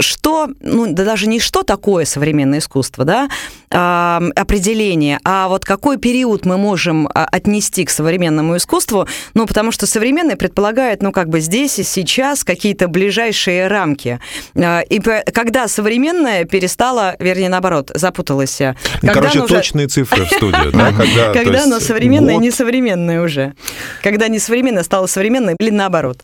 что, 0.00 0.48
ну, 0.60 0.92
да 0.92 1.06
даже 1.06 1.28
не 1.28 1.40
что 1.40 1.62
такое 1.62 2.04
современное 2.04 2.58
искусство, 2.58 3.06
да, 3.06 3.30
а, 3.70 4.22
определение, 4.34 5.18
а 5.24 5.48
вот 5.48 5.64
какой 5.64 5.96
период 5.98 6.44
мы 6.46 6.56
можем 6.56 7.08
а, 7.08 7.26
отнести 7.26 7.84
к 7.84 7.90
современному 7.90 8.56
искусству, 8.56 9.08
ну, 9.34 9.46
потому 9.46 9.72
что 9.72 9.86
современное 9.86 10.36
предполагает, 10.36 11.02
ну, 11.02 11.12
как 11.12 11.28
бы 11.28 11.40
здесь 11.40 11.78
и 11.78 11.82
сейчас 11.82 12.44
какие-то 12.44 12.88
ближайшие 12.88 13.66
рамки. 13.66 14.20
И 14.54 15.00
когда 15.32 15.68
современное 15.68 16.44
перестало, 16.44 17.16
вернее, 17.18 17.48
наоборот, 17.48 17.90
запуталось. 17.94 18.60
Ну, 19.02 19.12
короче, 19.12 19.46
точные 19.46 19.88
цифры 19.88 20.24
в 20.24 20.28
студии, 20.28 20.70
да? 20.72 20.92
Когда 21.32 21.64
оно 21.64 21.80
современное 21.80 22.34
и 22.34 22.38
несовременное 22.38 23.22
уже. 23.22 23.54
Когда 24.02 24.28
несовременное 24.28 24.82
стало 24.82 25.06
современное 25.06 25.56
или 25.58 25.70
наоборот. 25.70 26.22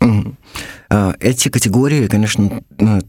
А, 0.95 1.15
эти 1.21 1.49
категории, 1.49 2.07
конечно, 2.07 2.63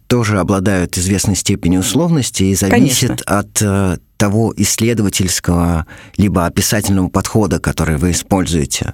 тоже 0.08 0.40
обладают 0.40 0.98
известной 0.98 1.36
степенью 1.36 1.82
условности 1.82 2.44
и 2.44 2.56
зависят 2.56 3.22
от 3.26 3.62
э, 3.62 3.98
того 4.24 4.54
исследовательского 4.56 5.86
либо 6.16 6.46
описательного 6.46 7.10
подхода, 7.10 7.60
который 7.60 7.98
вы 7.98 8.12
используете. 8.12 8.94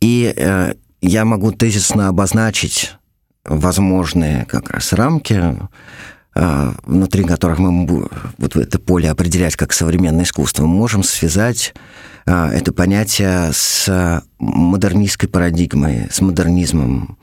И 0.00 0.32
э, 0.36 0.74
я 1.00 1.24
могу 1.24 1.50
тезисно 1.50 2.06
обозначить 2.06 2.92
возможные 3.44 4.44
как 4.44 4.70
раз 4.70 4.92
рамки, 4.92 5.58
э, 6.36 6.72
внутри 6.84 7.24
которых 7.24 7.58
мы 7.58 8.08
вот 8.38 8.54
это 8.54 8.78
поле 8.78 9.10
определять 9.10 9.56
как 9.56 9.72
современное 9.72 10.22
искусство, 10.22 10.64
мы 10.64 10.76
можем 10.76 11.02
связать 11.02 11.74
а, 12.24 12.48
это 12.52 12.72
понятие 12.72 13.50
с 13.52 14.22
модернистской 14.38 15.28
парадигмой, 15.28 16.06
с 16.08 16.20
модернизмом, 16.20 17.18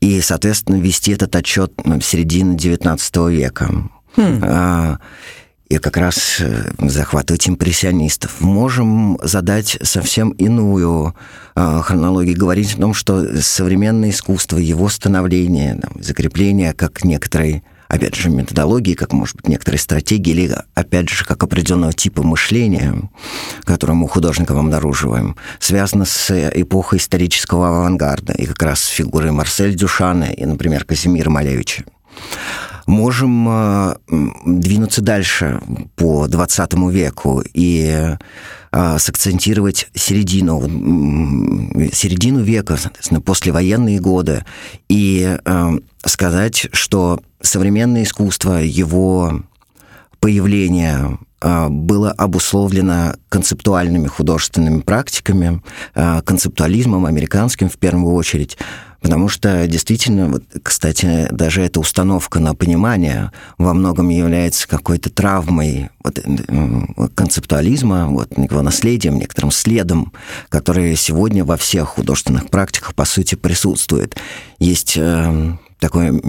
и, 0.00 0.20
соответственно, 0.20 0.76
вести 0.76 1.10
этот 1.10 1.34
отчет 1.34 1.72
в 1.84 2.02
середине 2.02 2.56
XIX 2.56 3.32
века. 3.32 3.68
Хм. 4.14 4.98
И 5.68 5.78
как 5.78 5.96
раз 5.96 6.40
э, 6.40 6.72
захватывать 6.78 7.48
импрессионистов. 7.48 8.40
Можем 8.40 9.18
задать 9.22 9.78
совсем 9.82 10.30
иную 10.30 11.14
а, 11.54 11.80
хронологию, 11.80 12.36
говорить 12.36 12.74
о 12.74 12.80
том, 12.80 12.94
что 12.94 13.40
современное 13.40 14.10
искусство, 14.10 14.58
его 14.58 14.88
становление, 14.88 15.80
закрепление 15.98 16.74
как 16.74 17.02
некоторой 17.04 17.62
опять 17.88 18.14
же, 18.16 18.28
методологии, 18.28 18.94
как, 18.94 19.12
может 19.12 19.36
быть, 19.36 19.48
некоторые 19.48 19.78
стратегии, 19.78 20.30
или, 20.32 20.56
опять 20.74 21.08
же, 21.08 21.24
как 21.24 21.42
определенного 21.42 21.92
типа 21.92 22.22
мышления, 22.22 22.94
которое 23.62 23.94
мы 23.94 24.04
у 24.04 24.08
художников 24.08 24.56
обнаруживаем, 24.56 25.36
связано 25.60 26.04
с 26.04 26.30
эпохой 26.30 26.98
исторического 26.98 27.68
авангарда, 27.68 28.32
и 28.32 28.46
как 28.46 28.62
раз 28.62 28.80
с 28.80 28.88
фигурой 28.88 29.30
Марсель 29.30 29.74
Дюшана 29.74 30.24
и, 30.24 30.44
например, 30.44 30.84
Казимира 30.84 31.30
Малевича 31.30 31.84
можем 32.86 33.46
э, 33.48 33.94
двинуться 34.46 35.02
дальше 35.02 35.60
по 35.96 36.26
20 36.26 36.72
веку 36.90 37.42
и 37.52 38.16
э, 38.72 38.98
сакцентировать 38.98 39.88
середину, 39.94 40.60
середину 41.92 42.40
века, 42.40 42.76
соответственно, 42.76 43.20
послевоенные 43.20 44.00
годы, 44.00 44.44
и 44.88 45.38
э, 45.44 45.70
сказать, 46.04 46.68
что 46.72 47.20
современное 47.40 48.02
искусство, 48.02 48.62
его 48.62 49.42
появление 50.20 51.18
было 51.42 52.10
обусловлено 52.10 53.16
концептуальными 53.28 54.06
художественными 54.06 54.80
практиками, 54.80 55.62
концептуализмом 55.92 57.04
американским 57.04 57.68
в 57.68 57.76
первую 57.76 58.14
очередь, 58.14 58.56
Потому 59.04 59.28
что 59.28 59.66
действительно, 59.66 60.28
вот, 60.28 60.44
кстати, 60.62 61.28
даже 61.30 61.60
эта 61.60 61.78
установка 61.78 62.40
на 62.40 62.54
понимание 62.54 63.32
во 63.58 63.74
многом 63.74 64.08
является 64.08 64.66
какой-то 64.66 65.10
травмой 65.10 65.90
вот, 66.02 66.18
концептуализма, 67.14 68.06
вот, 68.06 68.30
его 68.38 68.62
наследием, 68.62 69.18
некоторым 69.18 69.50
следом, 69.50 70.14
который 70.48 70.96
сегодня 70.96 71.44
во 71.44 71.58
всех 71.58 71.88
художественных 71.88 72.48
практиках, 72.48 72.94
по 72.94 73.04
сути, 73.04 73.34
присутствует. 73.34 74.16
Есть 74.58 74.94
э, 74.96 75.52
такой 75.80 76.22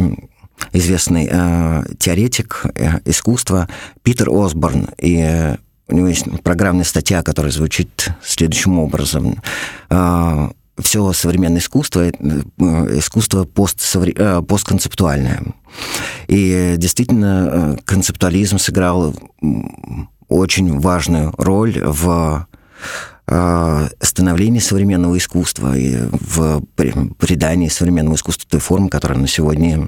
известный 0.74 1.30
э, 1.32 1.86
теоретик 1.98 2.66
э, 2.76 3.00
искусства 3.06 3.70
Питер 4.04 4.28
Осборн, 4.30 4.90
и 4.98 5.16
э, 5.22 5.56
у 5.88 5.96
него 5.96 6.10
есть 6.10 6.26
программная 6.44 6.84
статья, 6.84 7.24
которая 7.24 7.54
звучит 7.54 8.10
следующим 8.22 8.80
образом. 8.80 9.42
Э, 9.90 10.50
все 10.82 11.14
современное 11.14 11.60
искусство 11.60 12.02
э, 12.02 12.12
искусство 12.98 13.46
постсовре... 13.46 14.14
Э, 14.16 14.42
постконцептуальное. 14.42 15.42
И 16.28 16.76
действительно, 16.78 17.50
э, 17.52 17.78
концептуализм 17.86 18.58
сыграл 18.58 19.16
очень 20.28 20.80
важную 20.80 21.34
роль 21.38 21.82
в 21.84 22.48
становлении 24.02 24.60
современного 24.60 25.18
искусства 25.18 25.76
и 25.76 25.98
в 26.12 26.62
придании 27.18 27.70
современного 27.70 28.18
искусства 28.18 28.48
той 28.52 28.60
формы, 28.60 28.90
которая 28.90 29.18
на 29.18 29.28
сегодня, 29.28 29.88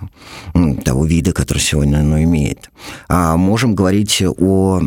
того 0.84 1.06
вида, 1.06 1.34
который 1.34 1.60
сегодня 1.60 1.98
оно 1.98 2.20
имеет. 2.24 2.72
А 3.08 3.38
можем 3.38 3.76
говорить 3.76 4.24
о 4.26 4.82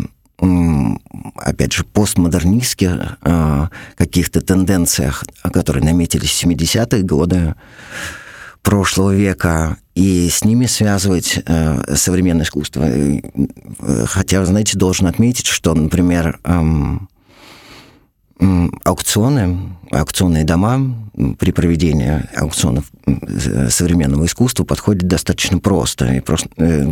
опять 1.36 1.72
же, 1.72 1.84
постмодернистских 1.84 3.18
э, 3.22 3.66
каких-то 3.96 4.40
тенденциях, 4.40 5.24
которые 5.42 5.84
наметились 5.84 6.30
в 6.30 6.46
70-е 6.46 7.02
годы 7.02 7.54
прошлого 8.62 9.14
века, 9.14 9.76
и 9.94 10.28
с 10.30 10.44
ними 10.44 10.66
связывать 10.66 11.40
э, 11.44 11.94
современное 11.96 12.44
искусство. 12.44 12.84
Э, 12.86 13.20
хотя, 14.06 14.44
знаете, 14.44 14.78
должен 14.78 15.06
отметить, 15.06 15.46
что, 15.46 15.74
например, 15.74 16.38
эм, 16.44 17.08
аукционы, 18.84 19.76
аукционные 19.90 20.44
дома 20.44 20.96
при 21.38 21.52
проведении 21.52 22.22
аукционов 22.36 22.90
современного 23.68 24.24
искусства 24.26 24.64
подходят 24.64 25.06
достаточно 25.06 25.58
просто, 25.58 26.14
и 26.14 26.20
просто 26.20 26.48
э, 26.56 26.86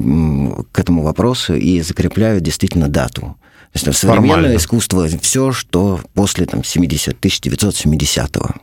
к 0.72 0.78
этому 0.78 1.02
вопросу 1.02 1.54
и 1.54 1.80
закрепляют 1.80 2.42
действительно 2.42 2.88
дату. 2.88 3.36
То 3.72 3.90
есть 3.90 3.98
современное 3.98 4.34
Формально. 4.34 4.56
искусство 4.56 5.08
все, 5.20 5.52
что 5.52 6.00
после 6.14 6.46
там, 6.46 6.64
70, 6.64 7.18
1970-го. 7.18 8.54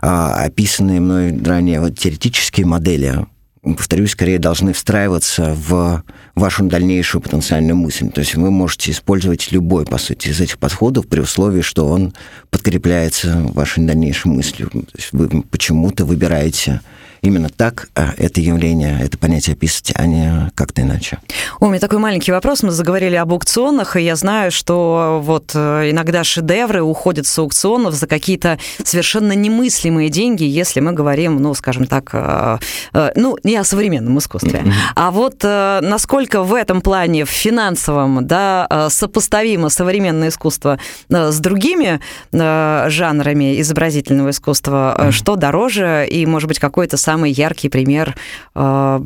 А, 0.00 0.44
описанные 0.44 1.00
мной 1.00 1.38
ранее 1.42 1.80
вот, 1.80 1.98
теоретические 1.98 2.66
модели 2.66 3.26
повторюсь, 3.74 4.12
скорее 4.12 4.38
должны 4.38 4.72
встраиваться 4.72 5.54
в 5.56 6.04
вашу 6.34 6.64
дальнейшую 6.64 7.22
потенциальную 7.22 7.76
мысль. 7.76 8.10
То 8.10 8.20
есть 8.20 8.34
вы 8.34 8.50
можете 8.50 8.92
использовать 8.92 9.50
любой, 9.50 9.84
по 9.86 9.98
сути, 9.98 10.28
из 10.28 10.40
этих 10.40 10.58
подходов 10.58 11.08
при 11.08 11.20
условии, 11.20 11.62
что 11.62 11.88
он 11.88 12.14
подкрепляется 12.50 13.42
вашей 13.54 13.84
дальнейшей 13.84 14.30
мыслью. 14.30 14.70
То 14.70 14.84
есть 14.94 15.08
вы 15.12 15.42
почему-то 15.42 16.04
выбираете 16.04 16.80
именно 17.26 17.48
так 17.48 17.88
а, 17.94 18.14
это 18.16 18.40
явление, 18.40 18.98
это 19.02 19.18
понятие 19.18 19.54
описывать, 19.54 19.92
а 19.96 20.06
не 20.06 20.50
как-то 20.54 20.82
иначе. 20.82 21.18
У 21.60 21.66
меня 21.66 21.80
такой 21.80 21.98
маленький 21.98 22.32
вопрос. 22.32 22.62
Мы 22.62 22.70
заговорили 22.70 23.16
об 23.16 23.32
аукционах, 23.32 23.96
и 23.96 24.02
я 24.02 24.16
знаю, 24.16 24.50
что 24.52 25.20
вот 25.22 25.50
э, 25.54 25.90
иногда 25.90 26.22
шедевры 26.22 26.82
уходят 26.82 27.26
с 27.26 27.38
аукционов 27.38 27.94
за 27.94 28.06
какие-то 28.06 28.58
совершенно 28.84 29.32
немыслимые 29.32 30.08
деньги, 30.08 30.44
если 30.44 30.80
мы 30.80 30.92
говорим, 30.92 31.42
ну, 31.42 31.54
скажем 31.54 31.86
так, 31.86 32.10
э, 32.12 32.58
э, 32.92 33.10
ну, 33.16 33.36
не 33.42 33.56
о 33.56 33.64
современном 33.64 34.18
искусстве. 34.18 34.64
А 34.94 35.10
вот 35.10 35.42
насколько 35.42 36.42
в 36.42 36.54
этом 36.54 36.80
плане, 36.80 37.24
в 37.24 37.30
финансовом, 37.30 38.26
да, 38.26 38.88
сопоставимо 38.90 39.68
современное 39.68 40.28
искусство 40.28 40.78
с 41.08 41.38
другими 41.38 42.00
жанрами 42.32 43.60
изобразительного 43.60 44.30
искусства, 44.30 45.08
что 45.10 45.36
дороже, 45.36 46.06
и, 46.08 46.24
может 46.26 46.48
быть, 46.48 46.58
какой-то 46.58 46.96
самый 47.16 47.32
яркий 47.32 47.70
пример 47.70 48.14
э, 48.54 49.00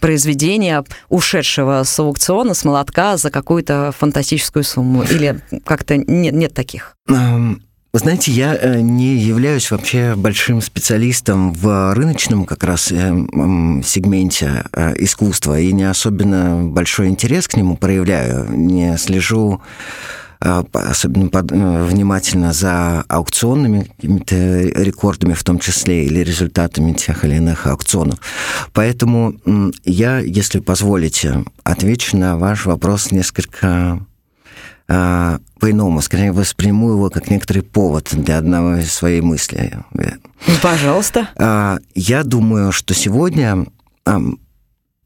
произведения, 0.00 0.84
ушедшего 1.08 1.82
с 1.82 1.98
аукциона, 1.98 2.52
с 2.52 2.62
молотка 2.62 3.16
за 3.16 3.30
какую-то 3.30 3.92
фантастическую 3.98 4.64
сумму? 4.64 5.02
Или 5.02 5.40
как-то 5.64 5.96
нет, 5.96 6.34
нет 6.34 6.52
таких? 6.52 6.94
Вы 7.06 8.00
знаете, 8.00 8.32
я 8.32 8.54
э, 8.54 8.80
не 8.80 9.16
являюсь 9.16 9.70
вообще 9.70 10.14
большим 10.14 10.60
специалистом 10.60 11.54
в 11.54 11.94
рыночном 11.94 12.44
как 12.44 12.62
раз 12.64 12.92
э, 12.92 12.94
сегменте 13.82 14.64
э, 14.74 14.92
искусства 14.98 15.58
и 15.58 15.72
не 15.72 15.84
особенно 15.84 16.64
большой 16.64 17.08
интерес 17.08 17.48
к 17.48 17.56
нему 17.56 17.78
проявляю, 17.78 18.50
не 18.50 18.98
слежу 18.98 19.62
особенно 20.38 21.30
э, 21.32 21.84
внимательно 21.84 22.52
за 22.52 23.02
аукционными 23.08 23.90
рекордами 24.00 25.34
в 25.34 25.44
том 25.44 25.58
числе 25.58 26.06
или 26.06 26.20
результатами 26.20 26.92
тех 26.92 27.24
или 27.24 27.36
иных 27.36 27.66
аукционов. 27.66 28.20
Поэтому 28.72 29.34
я, 29.84 30.18
если 30.18 30.60
позволите, 30.60 31.44
отвечу 31.64 32.16
на 32.16 32.36
ваш 32.36 32.66
вопрос 32.66 33.10
несколько 33.12 34.00
э, 34.88 35.38
по-иному, 35.58 36.00
скорее 36.02 36.32
восприму 36.32 36.90
его 36.92 37.10
как 37.10 37.30
некоторый 37.30 37.62
повод 37.62 38.08
для 38.12 38.38
одного 38.38 38.76
из 38.76 38.92
своей 38.92 39.20
мысли. 39.20 39.78
Пожалуйста. 40.62 41.28
Э, 41.36 41.78
я 41.94 42.24
думаю, 42.24 42.72
что 42.72 42.94
сегодня, 42.94 43.66
э, 44.04 44.18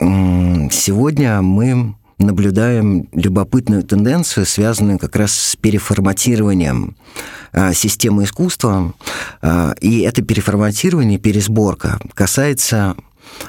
сегодня 0.01 1.41
мы 1.43 1.95
наблюдаем 2.21 3.09
любопытную 3.13 3.83
тенденцию, 3.83 4.47
связанную 4.47 4.99
как 4.99 5.17
раз 5.17 5.33
с 5.33 5.57
переформатированием 5.57 6.97
э, 7.53 7.73
системы 7.75 8.25
искусства. 8.25 8.95
Э, 9.43 9.75
и 9.81 10.01
это 10.01 10.23
переформатирование, 10.23 11.19
пересборка 11.19 11.99
касается 12.15 12.95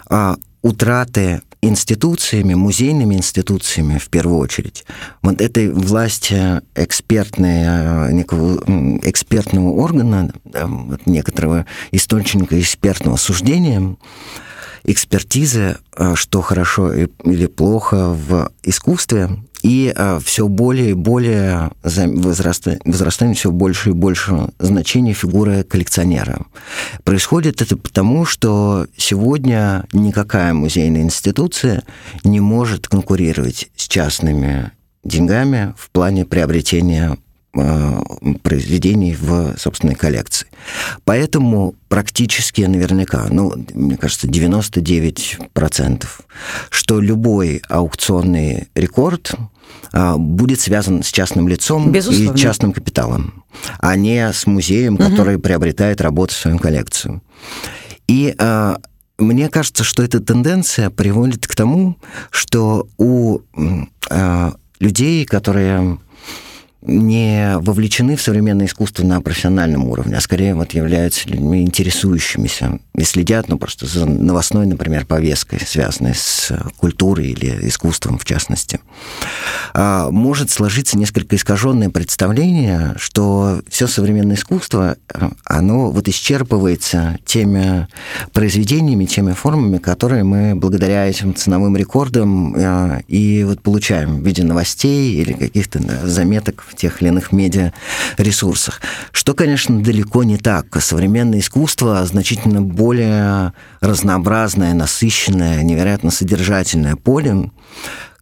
э, 0.09 0.35
утраты 0.61 1.41
институциями, 1.63 2.55
музейными 2.55 3.15
институциями 3.15 3.99
в 3.99 4.09
первую 4.09 4.39
очередь, 4.39 4.83
вот 5.21 5.39
этой 5.41 5.69
власти 5.69 6.59
экспертной, 6.73 8.11
некого 8.13 8.63
экспертного 9.03 9.69
органа, 9.69 10.33
вот 10.53 11.05
некоторого 11.05 11.67
источника 11.91 12.59
экспертного 12.59 13.15
суждения, 13.17 13.95
экспертизы, 14.83 15.77
что 16.15 16.41
хорошо 16.41 16.93
или 16.93 17.45
плохо 17.47 18.09
в 18.09 18.51
искусстве, 18.63 19.29
и 19.63 19.93
а, 19.95 20.19
все 20.19 20.47
более 20.47 20.91
и 20.91 20.93
более 20.93 21.71
возрастает, 21.83 22.81
возрастает 22.85 23.37
все 23.37 23.51
больше 23.51 23.91
и 23.91 23.93
больше 23.93 24.49
значения 24.59 25.13
фигуры 25.13 25.63
коллекционера. 25.63 26.45
Происходит 27.03 27.61
это 27.61 27.77
потому, 27.77 28.25
что 28.25 28.87
сегодня 28.97 29.85
никакая 29.93 30.53
музейная 30.53 31.01
институция 31.01 31.83
не 32.23 32.39
может 32.39 32.87
конкурировать 32.87 33.69
с 33.75 33.87
частными 33.87 34.71
деньгами 35.03 35.73
в 35.77 35.89
плане 35.91 36.25
приобретения 36.25 37.17
произведений 37.53 39.15
в 39.19 39.57
собственной 39.57 39.95
коллекции. 39.95 40.47
Поэтому 41.03 41.75
практически 41.89 42.61
наверняка, 42.61 43.27
ну, 43.29 43.53
мне 43.73 43.97
кажется, 43.97 44.27
99%, 44.27 46.05
что 46.69 47.01
любой 47.01 47.61
аукционный 47.67 48.69
рекорд 48.73 49.33
а, 49.91 50.17
будет 50.17 50.61
связан 50.61 51.03
с 51.03 51.11
частным 51.11 51.49
лицом 51.49 51.91
Безусловно. 51.91 52.37
и 52.37 52.39
частным 52.39 52.71
капиталом, 52.71 53.43
а 53.79 53.95
не 53.97 54.31
с 54.31 54.47
музеем, 54.47 54.95
угу. 54.95 55.03
который 55.03 55.37
приобретает 55.37 55.99
работу 55.99 56.33
в 56.33 56.37
свою 56.37 56.57
коллекцию. 56.57 57.21
И 58.07 58.33
а, 58.37 58.77
мне 59.17 59.49
кажется, 59.49 59.83
что 59.83 60.03
эта 60.03 60.21
тенденция 60.21 60.89
приводит 60.89 61.47
к 61.47 61.55
тому, 61.55 61.97
что 62.31 62.87
у 62.97 63.41
людей, 64.79 65.25
которые 65.25 65.99
не 66.81 67.57
вовлечены 67.59 68.15
в 68.15 68.21
современное 68.21 68.65
искусство 68.65 69.03
на 69.03 69.21
профессиональном 69.21 69.87
уровне, 69.87 70.15
а 70.17 70.21
скорее 70.21 70.55
вот 70.55 70.73
являются 70.73 71.29
людьми 71.29 71.61
интересующимися 71.61 72.79
и 72.95 73.03
следят, 73.03 73.47
ну, 73.47 73.57
просто 73.57 73.85
за 73.85 74.05
новостной, 74.05 74.65
например, 74.65 75.05
повесткой, 75.05 75.59
связанной 75.59 76.15
с 76.15 76.51
культурой 76.77 77.27
или 77.27 77.67
искусством 77.67 78.17
в 78.17 78.25
частности. 78.25 78.79
А, 79.73 80.09
может 80.09 80.49
сложиться 80.49 80.97
несколько 80.97 81.35
искаженное 81.35 81.89
представление, 81.89 82.95
что 82.97 83.61
все 83.69 83.87
современное 83.87 84.35
искусство, 84.35 84.97
оно 85.45 85.91
вот 85.91 86.07
исчерпывается 86.07 87.17
теми 87.25 87.87
произведениями, 88.33 89.05
теми 89.05 89.33
формами, 89.33 89.77
которые 89.77 90.23
мы 90.23 90.55
благодаря 90.55 91.07
этим 91.07 91.35
ценовым 91.35 91.77
рекордам 91.77 92.55
а, 92.57 93.01
и 93.07 93.43
вот 93.43 93.61
получаем 93.61 94.21
в 94.21 94.25
виде 94.25 94.43
новостей 94.43 95.13
или 95.15 95.33
каких-то 95.33 95.79
заметок 96.07 96.63
в 96.71 96.75
тех 96.75 97.01
или 97.01 97.09
иных 97.09 97.31
медиаресурсах. 97.31 98.81
Что, 99.11 99.33
конечно, 99.33 99.81
далеко 99.81 100.23
не 100.23 100.37
так. 100.37 100.81
Современное 100.81 101.39
искусство 101.39 102.05
значительно 102.05 102.61
более 102.61 103.53
разнообразное, 103.81 104.73
насыщенное, 104.73 105.63
невероятно 105.63 106.11
содержательное 106.11 106.95
поле, 106.95 107.51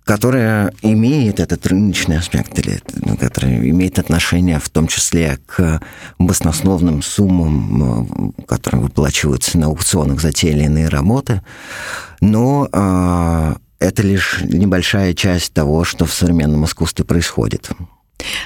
которое 0.09 0.73
имеет 0.81 1.39
этот 1.39 1.67
рыночный 1.67 2.17
аспект, 2.17 2.57
или 2.57 2.81
которое 3.19 3.69
имеет 3.69 3.99
отношение 3.99 4.59
в 4.59 4.67
том 4.67 4.87
числе 4.87 5.37
к 5.45 5.81
баснословным 6.17 7.03
суммам, 7.03 8.33
которые 8.47 8.81
выплачиваются 8.81 9.59
на 9.59 9.67
аукционах 9.67 10.19
за 10.19 10.31
те 10.31 10.49
или 10.49 10.63
иные 10.63 10.87
работы, 10.87 11.43
но 12.21 12.67
э, 12.71 13.55
это 13.77 14.01
лишь 14.01 14.41
небольшая 14.41 15.13
часть 15.13 15.53
того, 15.53 15.83
что 15.83 16.05
в 16.05 16.13
современном 16.13 16.65
искусстве 16.65 17.05
происходит. 17.05 17.69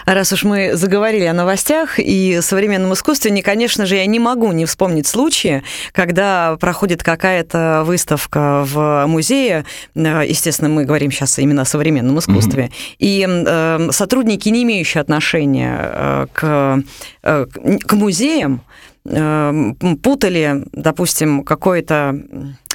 Раз 0.06 0.34
уж 0.34 0.44
мы 0.44 0.76
заговорили 0.76 1.26
о 1.26 1.34
новостях 1.34 1.98
и 1.98 2.40
современном 2.42 2.94
искусстве, 2.94 3.32
не, 3.32 3.42
конечно 3.42 3.86
же, 3.86 3.96
я 3.96 4.06
не 4.06 4.20
могу 4.20 4.52
не 4.52 4.66
вспомнить 4.66 5.08
случаи, 5.08 5.64
когда 5.92 6.58
проходит 6.60 7.04
какая-то 7.04 7.84
выставка 7.86 8.64
в 8.66 9.06
музее, 9.08 9.66
э, 9.96 10.24
естественно, 10.28 10.70
мы 10.70 10.86
говорим 10.86 11.12
сейчас 11.12 11.40
именно 11.40 11.64
о 11.64 11.66
современном 11.66 12.20
искусстве, 12.20 12.66
mm-hmm. 12.66 12.96
и 13.00 13.28
э, 13.30 13.92
сотрудники, 13.92 14.50
не 14.50 14.64
имеющие 14.64 15.02
отношения 15.02 15.78
э, 15.80 16.28
к, 16.34 16.84
э, 17.24 17.46
к 17.86 17.94
музеям, 17.94 18.62
э, 19.06 19.74
путали, 20.02 20.64
допустим, 20.72 21.44
какой-то 21.44 22.20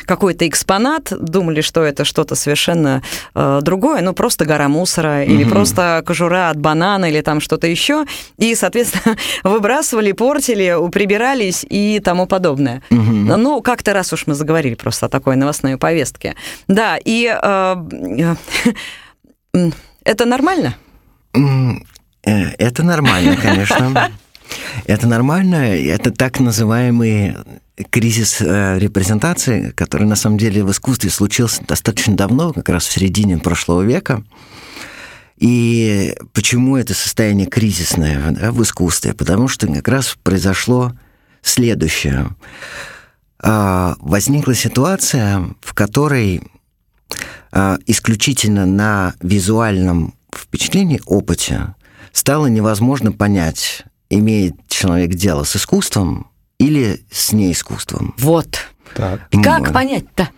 какой-то 0.09 0.49
экспонат, 0.49 1.13
думали, 1.13 1.61
что 1.61 1.85
это 1.85 2.05
что-то 2.05 2.35
совершенно 2.35 3.03
э, 3.35 3.61
другое, 3.63 4.01
ну 4.01 4.15
просто 4.15 4.47
гора 4.47 4.69
мусора 4.69 5.23
или 5.23 5.45
угу. 5.45 5.51
просто 5.51 6.03
кожура 6.05 6.49
от 6.49 6.59
банана 6.59 7.05
или 7.05 7.21
там 7.21 7.41
что-то 7.41 7.67
еще, 7.67 8.07
и, 8.39 8.55
соответственно, 8.55 9.17
выбрасывали, 9.45 10.13
портили, 10.13 10.75
прибирались 10.91 11.65
и 11.69 12.01
тому 12.01 12.27
подобное. 12.27 12.83
Угу. 12.91 13.37
Ну, 13.37 13.61
как-то 13.61 13.93
раз 13.93 14.13
уж 14.13 14.27
мы 14.27 14.35
заговорили 14.35 14.75
просто 14.75 15.07
о 15.07 15.09
такой 15.09 15.37
новостной 15.37 15.77
повестке. 15.77 16.35
Да, 16.67 16.97
и 17.05 17.31
э, 17.31 17.77
э, 19.55 19.71
это 20.05 20.25
нормально? 20.25 20.75
Э, 21.35 22.31
это 22.59 22.83
нормально, 22.83 23.37
конечно. 23.37 24.11
Это 24.87 25.07
нормально. 25.07 25.77
Это 25.77 26.11
так 26.11 26.41
называемый 26.41 27.37
кризис 27.91 28.41
э, 28.41 28.79
репрезентации, 28.79 29.71
который 29.71 30.07
на 30.07 30.17
самом 30.17 30.39
деле 30.39 30.65
в 30.65 30.71
искусстве 30.71 31.11
случился 31.11 31.63
достаточно 31.65 32.17
давно, 32.17 32.53
как 32.53 32.69
раз 32.69 32.87
в 32.87 32.93
середине 32.93 33.39
прошлого 33.39 33.83
века. 33.83 34.25
И 35.37 36.17
почему 36.33 36.77
это 36.77 36.95
состояние 36.95 37.47
кризисное 37.47 38.33
да, 38.33 38.51
в 38.51 38.63
искусстве? 38.63 39.15
Потому 39.15 39.47
что 39.47 39.69
как 39.69 39.87
раз 39.89 40.17
произошло 40.23 40.93
следующее. 41.43 42.31
А, 43.41 43.95
возникла 44.01 44.55
ситуация, 44.55 45.45
в 45.61 45.75
которой 45.75 46.43
а, 47.53 47.79
исключительно 47.87 48.67
на 48.67 49.15
визуальном 49.23 50.15
впечатлении, 50.35 51.01
опыте 51.07 51.75
стало 52.13 52.47
невозможно 52.47 53.13
понять, 53.13 53.85
имеет 54.11 54.57
человек 54.67 55.11
дело 55.11 55.45
с 55.45 55.55
искусством 55.55 56.29
или 56.59 57.05
с 57.11 57.33
неискусством. 57.33 58.15
Вот. 58.19 58.59
Так. 58.95 59.29
Как 59.43 59.73
понять-то? 59.73 60.29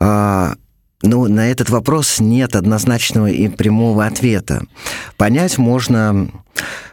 А, 0.00 0.54
ну, 1.02 1.28
на 1.28 1.50
этот 1.50 1.70
вопрос 1.70 2.18
нет 2.18 2.56
однозначного 2.56 3.28
и 3.28 3.48
прямого 3.48 4.06
ответа. 4.06 4.64
Понять 5.16 5.58
можно... 5.58 6.28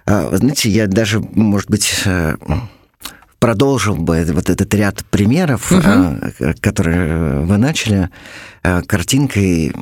А, 0.06 0.36
знаете, 0.36 0.69
я 0.69 0.88
даже, 0.88 1.19
может 1.19 1.69
быть, 1.69 1.93
э, 2.06 2.36
продолжил 3.39 3.95
бы 3.95 4.24
вот 4.30 4.50
этот 4.50 4.74
ряд 4.74 5.04
примеров, 5.06 5.71
угу. 5.71 6.54
которые 6.62 7.39
вы 7.41 7.58
начали, 7.58 8.10
э, 8.63 8.82
картинкой 8.84 9.74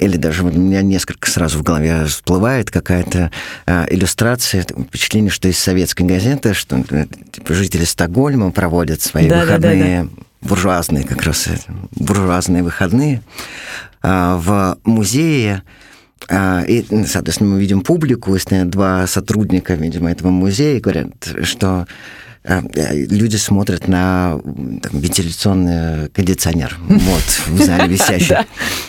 или 0.00 0.16
даже 0.16 0.44
у 0.44 0.50
меня 0.50 0.82
несколько 0.82 1.30
сразу 1.30 1.58
в 1.58 1.62
голове 1.62 2.06
всплывает 2.06 2.70
какая-то 2.70 3.30
э, 3.66 3.86
иллюстрация, 3.90 4.62
впечатление, 4.62 5.30
что 5.30 5.48
из 5.48 5.58
советской 5.58 6.02
газеты, 6.02 6.54
что 6.54 6.82
э, 6.90 7.06
типа, 7.30 7.54
жители 7.54 7.84
Стокгольма 7.84 8.50
проводят 8.50 9.02
свои 9.02 9.28
да, 9.28 9.42
выходные, 9.42 10.02
да, 10.02 10.08
да, 10.08 10.22
да. 10.42 10.48
буржуазные 10.48 11.04
как 11.04 11.22
раз, 11.22 11.46
э, 11.48 11.58
буржуазные 11.96 12.62
выходные 12.62 13.22
э, 14.02 14.34
в 14.38 14.78
музее, 14.84 15.62
и, 16.30 16.84
соответственно, 17.06 17.54
мы 17.54 17.60
видим 17.60 17.80
публику, 17.80 18.36
и 18.36 18.38
стоят 18.38 18.68
два 18.68 19.06
сотрудника, 19.06 19.74
видимо, 19.74 20.10
этого 20.10 20.28
музея, 20.28 20.78
говорят, 20.78 21.08
что 21.42 21.86
люди 22.44 23.36
смотрят 23.36 23.86
на 23.86 24.40
там, 24.42 25.00
вентиляционный 25.00 26.08
кондиционер 26.08 26.76
вот, 26.88 27.40
в 27.48 27.62
зале 27.62 27.86
висящий. 27.92 28.36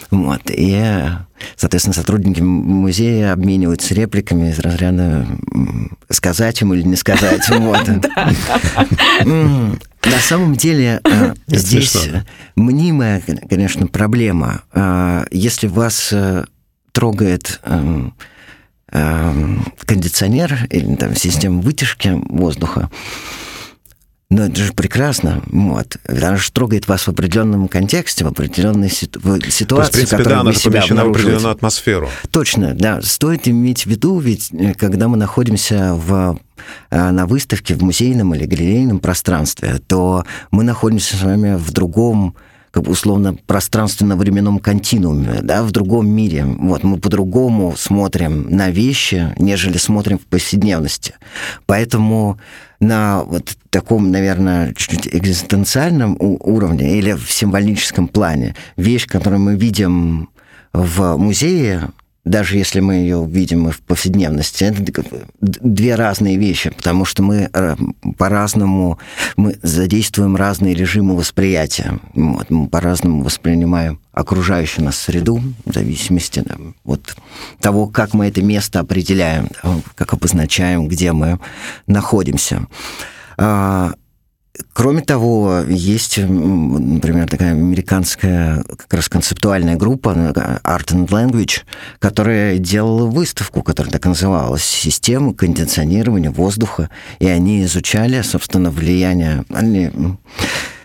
Вот, 0.09 0.41
и, 0.47 1.09
соответственно, 1.57 1.93
сотрудники 1.93 2.41
музея 2.41 3.33
обмениваются 3.33 3.93
репликами 3.93 4.51
из 4.51 4.59
разряда 4.59 5.27
сказать 6.09 6.61
ему 6.61 6.75
или 6.75 6.83
не 6.83 6.95
сказать. 6.95 7.47
Вот. 7.49 7.87
На 10.03 10.19
самом 10.19 10.55
деле 10.55 10.99
э, 11.03 11.33
здесь 11.47 12.09
мнимая, 12.55 13.21
конечно, 13.47 13.85
проблема. 13.85 14.63
Э, 14.73 15.25
если 15.29 15.67
вас 15.67 16.11
трогает 16.91 17.59
эм, 17.63 18.13
кондиционер 18.91 20.67
или 20.69 20.95
там 20.95 21.15
система 21.15 21.61
вытяжки 21.61 22.09
воздуха. 22.29 22.89
Но 24.31 24.45
это 24.45 24.55
же 24.61 24.71
прекрасно. 24.71 25.43
Вот. 25.47 25.97
Она 26.07 26.37
же 26.37 26.51
трогает 26.53 26.87
вас 26.87 27.01
в 27.01 27.09
определенном 27.09 27.67
контексте, 27.67 28.23
в 28.23 28.29
определенной 28.29 28.89
ситу... 28.89 29.19
ситуации, 29.49 29.65
То 29.67 29.75
есть, 29.81 29.89
в 29.89 29.93
принципе, 29.93 30.23
да, 30.23 30.39
она 30.39 30.53
же 30.53 30.59
помещена 30.61 31.03
в 31.03 31.09
определенную 31.09 31.51
атмосферу. 31.51 32.09
Точно, 32.31 32.73
да. 32.73 33.01
Стоит 33.01 33.49
иметь 33.49 33.83
в 33.83 33.87
виду, 33.87 34.19
ведь 34.19 34.49
э, 34.53 34.73
когда 34.73 35.09
мы 35.09 35.17
находимся 35.17 35.95
в 35.95 36.39
э, 36.89 37.11
на 37.11 37.25
выставке 37.25 37.75
в 37.75 37.83
музейном 37.83 38.33
или 38.33 38.45
галерейном 38.45 38.99
пространстве, 38.99 39.81
то 39.85 40.23
мы 40.49 40.63
находимся 40.63 41.17
с 41.17 41.21
вами 41.21 41.55
в 41.55 41.71
другом 41.71 42.37
как 42.71 42.83
бы 42.83 42.91
условно 42.91 43.35
пространственно-временном 43.45 44.59
континууме, 44.59 45.39
да, 45.41 45.63
в 45.63 45.71
другом 45.71 46.09
мире. 46.09 46.45
Вот 46.45 46.83
мы 46.83 46.97
по-другому 46.97 47.75
смотрим 47.77 48.47
на 48.49 48.69
вещи, 48.69 49.33
нежели 49.37 49.77
смотрим 49.77 50.17
в 50.17 50.25
повседневности. 50.25 51.15
Поэтому 51.65 52.39
на 52.79 53.23
вот 53.23 53.55
таком, 53.69 54.09
наверное, 54.11 54.73
чуть-чуть 54.73 55.07
экзистенциальном 55.07 56.15
уровне 56.19 56.97
или 56.97 57.11
в 57.11 57.29
символическом 57.31 58.07
плане 58.07 58.55
вещь, 58.77 59.05
которую 59.05 59.41
мы 59.41 59.55
видим 59.55 60.29
в 60.73 61.17
музее, 61.17 61.89
даже 62.23 62.57
если 62.57 62.81
мы 62.81 62.95
ее 62.95 63.25
видим 63.27 63.71
в 63.71 63.79
повседневности, 63.81 64.63
это 64.63 64.83
две 65.39 65.95
разные 65.95 66.37
вещи, 66.37 66.69
потому 66.69 67.03
что 67.03 67.23
мы 67.23 67.49
э, 67.51 67.75
по-разному 68.17 68.99
мы 69.37 69.57
задействуем 69.63 70.35
разные 70.35 70.75
режимы 70.75 71.15
восприятия. 71.15 71.99
Вот, 72.13 72.49
мы 72.51 72.67
по-разному 72.67 73.23
воспринимаем 73.23 73.99
окружающую 74.11 74.85
нас 74.85 74.97
среду, 74.97 75.41
в 75.65 75.73
зависимости 75.73 76.43
от 76.85 77.15
того, 77.59 77.87
как 77.87 78.13
мы 78.13 78.27
это 78.27 78.43
место 78.43 78.79
определяем, 78.79 79.49
как 79.95 80.13
обозначаем, 80.13 80.87
где 80.87 81.13
мы 81.13 81.39
находимся. 81.87 82.67
А, 83.37 83.93
Кроме 84.73 85.01
того, 85.01 85.61
есть, 85.67 86.17
например, 86.17 87.27
такая 87.27 87.51
американская 87.51 88.63
как 88.63 88.93
раз 88.93 89.09
концептуальная 89.09 89.75
группа 89.75 90.09
Art 90.09 90.87
and 90.87 91.07
Language, 91.07 91.61
которая 91.99 92.57
делала 92.57 93.05
выставку, 93.05 93.61
которая 93.63 93.91
так 93.91 94.05
называлась, 94.05 94.63
«Система 94.63 95.33
кондиционирования 95.33 96.31
воздуха», 96.31 96.89
и 97.19 97.27
они 97.27 97.63
изучали, 97.63 98.21
собственно, 98.21 98.69
влияние, 98.69 99.45
они 99.49 99.91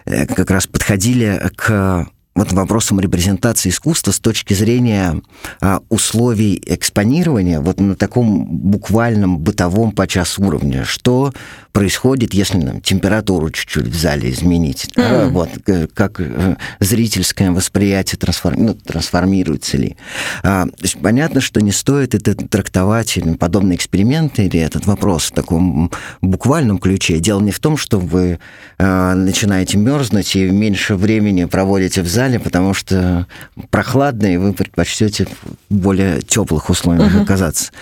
э, 0.04 0.26
как 0.26 0.50
раз 0.50 0.66
подходили 0.66 1.50
к 1.56 2.06
вот 2.36 2.52
вопросом 2.52 3.00
репрезентации 3.00 3.70
искусства 3.70 4.12
с 4.12 4.20
точки 4.20 4.54
зрения 4.54 5.20
а, 5.60 5.80
условий 5.88 6.62
экспонирования 6.66 7.60
вот 7.60 7.80
на 7.80 7.96
таком 7.96 8.44
буквальном 8.44 9.38
бытовом 9.38 9.92
подчас 9.92 10.38
уровне, 10.38 10.84
что 10.84 11.32
происходит, 11.72 12.32
если 12.32 12.58
нам 12.58 12.80
температуру 12.80 13.50
чуть-чуть 13.50 13.86
в 13.88 13.94
зале 13.94 14.30
изменить, 14.30 14.86
mm-hmm. 14.94 14.94
да, 14.96 15.28
вот 15.28 15.50
как 15.92 16.20
э, 16.20 16.56
зрительское 16.80 17.50
восприятие 17.50 18.18
трансформи... 18.18 18.62
ну, 18.62 18.74
трансформируется 18.74 19.76
ли. 19.76 19.96
А, 20.42 20.66
есть, 20.80 20.98
понятно, 21.02 21.40
что 21.40 21.60
не 21.60 21.72
стоит 21.72 22.14
это 22.14 22.34
трактовать 22.34 23.16
или 23.18 23.34
подобные 23.34 23.76
эксперименты 23.76 24.46
или 24.46 24.58
этот 24.58 24.86
вопрос 24.86 25.24
в 25.24 25.32
таком 25.32 25.90
буквальном 26.22 26.78
ключе. 26.78 27.18
Дело 27.18 27.40
не 27.40 27.52
в 27.52 27.58
том, 27.58 27.76
что 27.76 27.98
вы 27.98 28.38
а, 28.78 29.14
начинаете 29.14 29.78
мерзнуть 29.78 30.34
и 30.34 30.48
меньше 30.48 30.96
времени 30.96 31.44
проводите 31.44 32.02
в 32.02 32.08
зале, 32.08 32.25
зале, 32.26 32.40
потому 32.40 32.74
что 32.74 33.26
прохладно, 33.70 34.26
и 34.26 34.36
вы 34.36 34.52
предпочтете 34.52 35.26
в 35.26 35.74
более 35.74 36.22
теплых 36.22 36.70
условиях 36.70 37.14
uh-huh. 37.14 37.22
оказаться. 37.22 37.72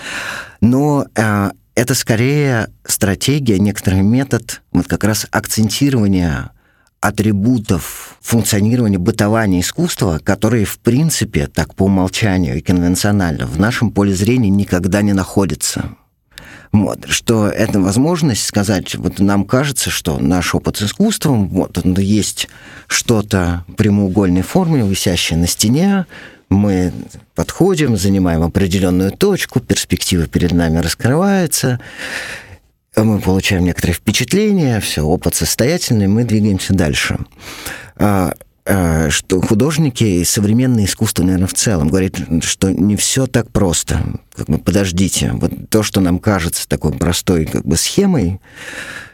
Но 0.61 1.05
э, 1.15 1.51
это 1.73 1.95
скорее 1.95 2.69
стратегия, 2.85 3.59
некоторый 3.59 4.01
метод 4.01 4.61
вот 4.71 4.87
как 4.87 5.03
раз 5.03 5.25
акцентирования 5.31 6.51
атрибутов 7.01 8.17
функционирования, 8.21 8.97
бытования 8.97 9.61
искусства, 9.61 10.19
которые, 10.23 10.65
в 10.65 10.79
принципе, 10.79 11.47
так 11.47 11.75
по 11.75 11.83
умолчанию 11.83 12.57
и 12.57 12.61
конвенционально 12.61 13.45
в 13.45 13.59
нашем 13.59 13.91
поле 13.91 14.13
зрения 14.13 14.49
никогда 14.49 15.01
не 15.01 15.13
находятся. 15.13 15.89
Вот, 16.71 17.05
что 17.07 17.47
это 17.47 17.79
возможность 17.79 18.45
сказать, 18.45 18.95
вот 18.95 19.19
нам 19.19 19.45
кажется, 19.45 19.89
что 19.89 20.19
наш 20.19 20.53
опыт 20.53 20.77
с 20.77 20.83
искусством, 20.83 21.47
вот 21.49 21.77
он 21.77 21.93
есть 21.97 22.49
что-то 22.87 23.63
прямоугольной 23.77 24.41
формы, 24.41 24.87
висящее 24.87 25.39
на 25.39 25.47
стене, 25.47 26.05
мы 26.49 26.91
подходим, 27.33 27.97
занимаем 27.97 28.43
определенную 28.43 29.11
точку, 29.11 29.59
перспектива 29.59 30.27
перед 30.27 30.51
нами 30.51 30.77
раскрывается, 30.79 31.79
мы 32.95 33.19
получаем 33.19 33.65
некоторые 33.65 33.95
впечатления, 33.95 34.79
все, 34.79 35.01
опыт 35.01 35.35
состоятельный, 35.35 36.07
мы 36.07 36.23
двигаемся 36.23 36.73
дальше. 36.73 37.19
Э, 38.67 39.11
что 39.11 39.41
художники 39.41 40.03
и 40.03 40.23
современное 40.23 40.85
искусство, 40.85 41.23
наверное, 41.23 41.47
в 41.47 41.53
целом 41.53 41.89
говорит, 41.89 42.17
что 42.41 42.71
не 42.71 42.95
все 42.95 43.27
так 43.27 43.51
просто. 43.51 44.01
Как 44.35 44.47
бы, 44.47 44.57
подождите, 44.57 45.31
вот 45.33 45.51
то, 45.69 45.83
что 45.83 46.01
нам 46.01 46.17
кажется 46.17 46.67
такой 46.67 46.93
простой 46.93 47.45
как 47.45 47.63
бы 47.63 47.77
схемой, 47.77 48.41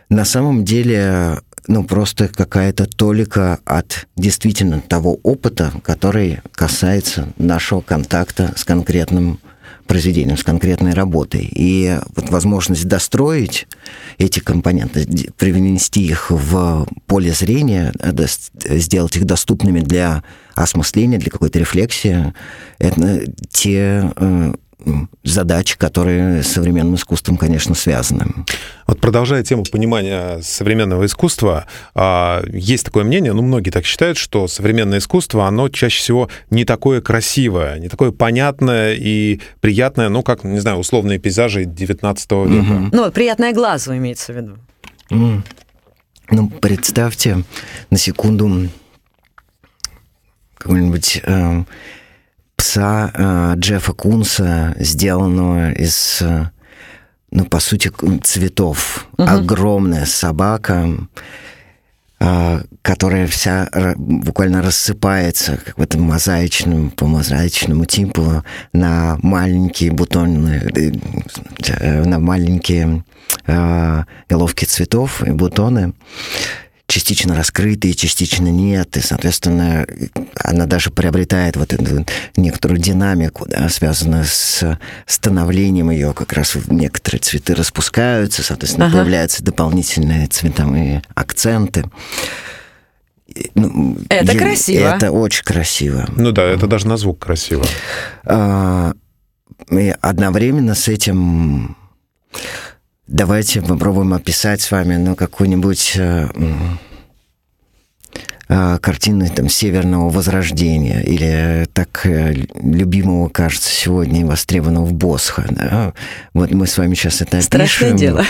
на 0.08 0.24
самом 0.24 0.64
деле 0.64 1.40
ну, 1.68 1.84
просто 1.84 2.30
какая-то 2.30 2.86
толика 2.86 3.60
от 3.66 4.08
действительно 4.16 4.80
того 4.80 5.20
опыта, 5.22 5.74
который 5.84 6.40
касается 6.54 7.28
нашего 7.38 7.82
контакта 7.82 8.54
с 8.56 8.64
конкретным 8.64 9.40
произведением, 9.88 10.38
с 10.38 10.44
конкретной 10.44 10.94
работой. 10.94 11.50
И 11.54 11.98
вот 12.16 12.30
возможность 12.30 12.88
достроить 12.88 13.68
эти 14.18 14.40
компоненты, 14.40 15.06
привнести 15.38 16.06
их 16.06 16.32
в 16.32 16.88
поле 17.08 17.32
зрения, 17.34 17.94
сделать 18.66 19.16
их 19.16 19.26
доступными 19.26 19.80
для 19.80 20.24
осмысления, 20.56 21.18
для 21.18 21.32
какой-то 21.32 21.60
рефлексии, 21.60 22.34
это 22.80 23.26
те 23.50 24.12
э, 24.16 24.54
задач, 25.24 25.76
которые 25.78 26.44
с 26.44 26.48
современным 26.48 26.96
искусством, 26.96 27.38
конечно, 27.38 27.76
связаны. 27.76 28.26
Вот 28.88 29.00
продолжая 29.00 29.44
тему 29.44 29.64
понимания 29.72 30.40
современного 30.42 31.06
искусства, 31.06 31.66
а, 31.94 32.44
есть 32.52 32.86
такое 32.86 33.04
мнение, 33.04 33.34
ну, 33.34 33.42
многие 33.42 33.70
так 33.70 33.86
считают, 33.86 34.18
что 34.18 34.48
современное 34.48 35.00
искусство, 35.00 35.48
оно 35.48 35.70
чаще 35.70 36.00
всего 36.00 36.30
не 36.50 36.66
такое 36.66 37.02
красивое, 37.02 37.80
не 37.80 37.90
такое 37.90 38.12
понятное 38.12 38.96
и 38.96 39.40
приятное, 39.60 40.10
ну, 40.10 40.24
как, 40.24 40.44
не 40.44 40.60
знаю, 40.60 40.78
условные 40.78 41.20
пейзажи 41.20 41.66
19 41.66 42.32
века. 42.32 42.72
Угу. 42.72 42.90
Ну, 42.92 43.04
вот 43.04 43.14
приятное 43.14 43.54
глазу 43.54 43.96
имеется 43.96 44.34
в 44.34 44.36
виду. 44.36 44.58
Mm. 45.12 45.42
Ну, 46.32 46.50
представьте 46.50 47.44
на 47.90 47.98
секунду 47.98 48.70
какой-нибудь 50.58 51.22
э, 51.24 51.64
пса 52.62 53.12
э, 53.16 53.54
Джеффа 53.58 53.94
Кунса, 53.94 54.76
сделанного 54.78 55.72
из, 55.72 56.22
э, 56.22 56.46
ну, 57.32 57.46
по 57.46 57.60
сути, 57.60 57.92
цветов. 58.22 59.08
Угу. 59.18 59.28
Огромная 59.28 60.06
собака, 60.06 60.88
э, 62.20 62.62
которая 62.84 63.26
вся 63.26 63.68
буквально 63.96 64.62
рассыпается 64.62 65.58
как 65.58 65.80
в 65.80 65.82
этом 65.82 66.04
мозаичном, 66.04 66.92
по 66.92 67.08
мозаичному 67.08 67.86
типу 67.86 68.44
на 68.74 69.18
маленькие 69.24 69.92
бутоны, 69.92 70.62
на 72.06 72.20
маленькие 72.20 73.04
головки 74.30 74.66
цветов 74.66 75.24
и 75.24 75.32
бутоны 75.32 75.94
частично 76.92 77.36
раскрытые, 77.36 77.94
частично 77.94 78.50
нет, 78.50 78.98
и, 78.98 79.02
соответственно, 79.02 79.88
она 80.36 80.66
даже 80.66 80.92
приобретает 80.92 81.56
вот 81.56 81.72
эту 81.72 82.06
некоторую 82.36 82.80
динамику, 82.80 83.46
да, 83.48 83.70
связанную 83.70 84.26
с 84.26 84.78
становлением 85.06 85.90
ее, 85.90 86.14
как 86.14 86.34
раз 86.34 86.58
некоторые 86.68 87.22
цветы 87.22 87.56
распускаются, 87.56 88.44
соответственно, 88.44 88.88
ага. 88.88 88.98
появляются 88.98 89.42
дополнительные 89.42 90.28
цветовые 90.28 91.02
акценты. 91.16 91.86
Ну, 93.56 93.98
это 94.10 94.38
красиво. 94.38 94.88
Это 94.88 95.12
очень 95.12 95.46
красиво. 95.46 96.06
Ну 96.18 96.34
да, 96.34 96.44
это 96.44 96.68
даже 96.68 96.88
на 96.88 96.98
звук 96.98 97.20
красиво. 97.20 97.66
А, 98.26 98.92
и 99.70 99.96
одновременно 100.02 100.76
с 100.76 100.90
этим 100.90 101.78
Давайте 103.12 103.62
попробуем 103.62 104.14
описать 104.14 104.62
с 104.62 104.72
вами 104.72 104.96
ну, 104.96 105.18
какую-нибудь 105.18 105.96
э, 105.98 106.30
э, 108.48 108.78
картину 108.80 109.28
там, 109.28 109.50
Северного 109.50 110.10
Возрождения 110.10 111.02
или 111.02 111.68
так 111.74 112.06
э, 112.06 112.34
любимого, 112.56 113.28
кажется, 113.28 113.70
сегодня 113.70 114.26
востребованного 114.26 114.92
Босха. 114.92 115.46
Да? 115.50 115.94
Вот 116.34 116.52
мы 116.52 116.66
с 116.66 116.78
вами 116.78 116.96
сейчас 116.96 117.22
это 117.22 117.42
Страшное 117.42 117.90
опишем. 117.90 117.98
дело. 117.98 118.26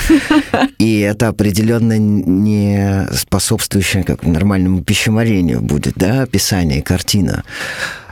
И 0.80 1.02
это 1.02 1.28
определенно 1.28 2.00
не 2.00 3.06
способствующее 3.14 4.04
как 4.04 4.24
нормальному 4.24 4.82
пищеварению 4.82 5.62
будет, 5.62 5.94
да, 5.96 6.24
описание, 6.24 6.82
картина. 6.82 7.44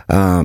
А, 0.07 0.43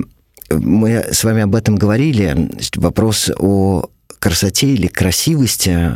мы 0.49 1.05
с 1.11 1.23
вами 1.23 1.43
об 1.43 1.53
этом 1.53 1.75
говорили. 1.75 2.49
Вопрос 2.77 3.29
о 3.37 3.89
красоте 4.25 4.69
или 4.69 4.87
красивости 4.87 5.95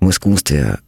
в 0.00 0.08
искусстве 0.08 0.78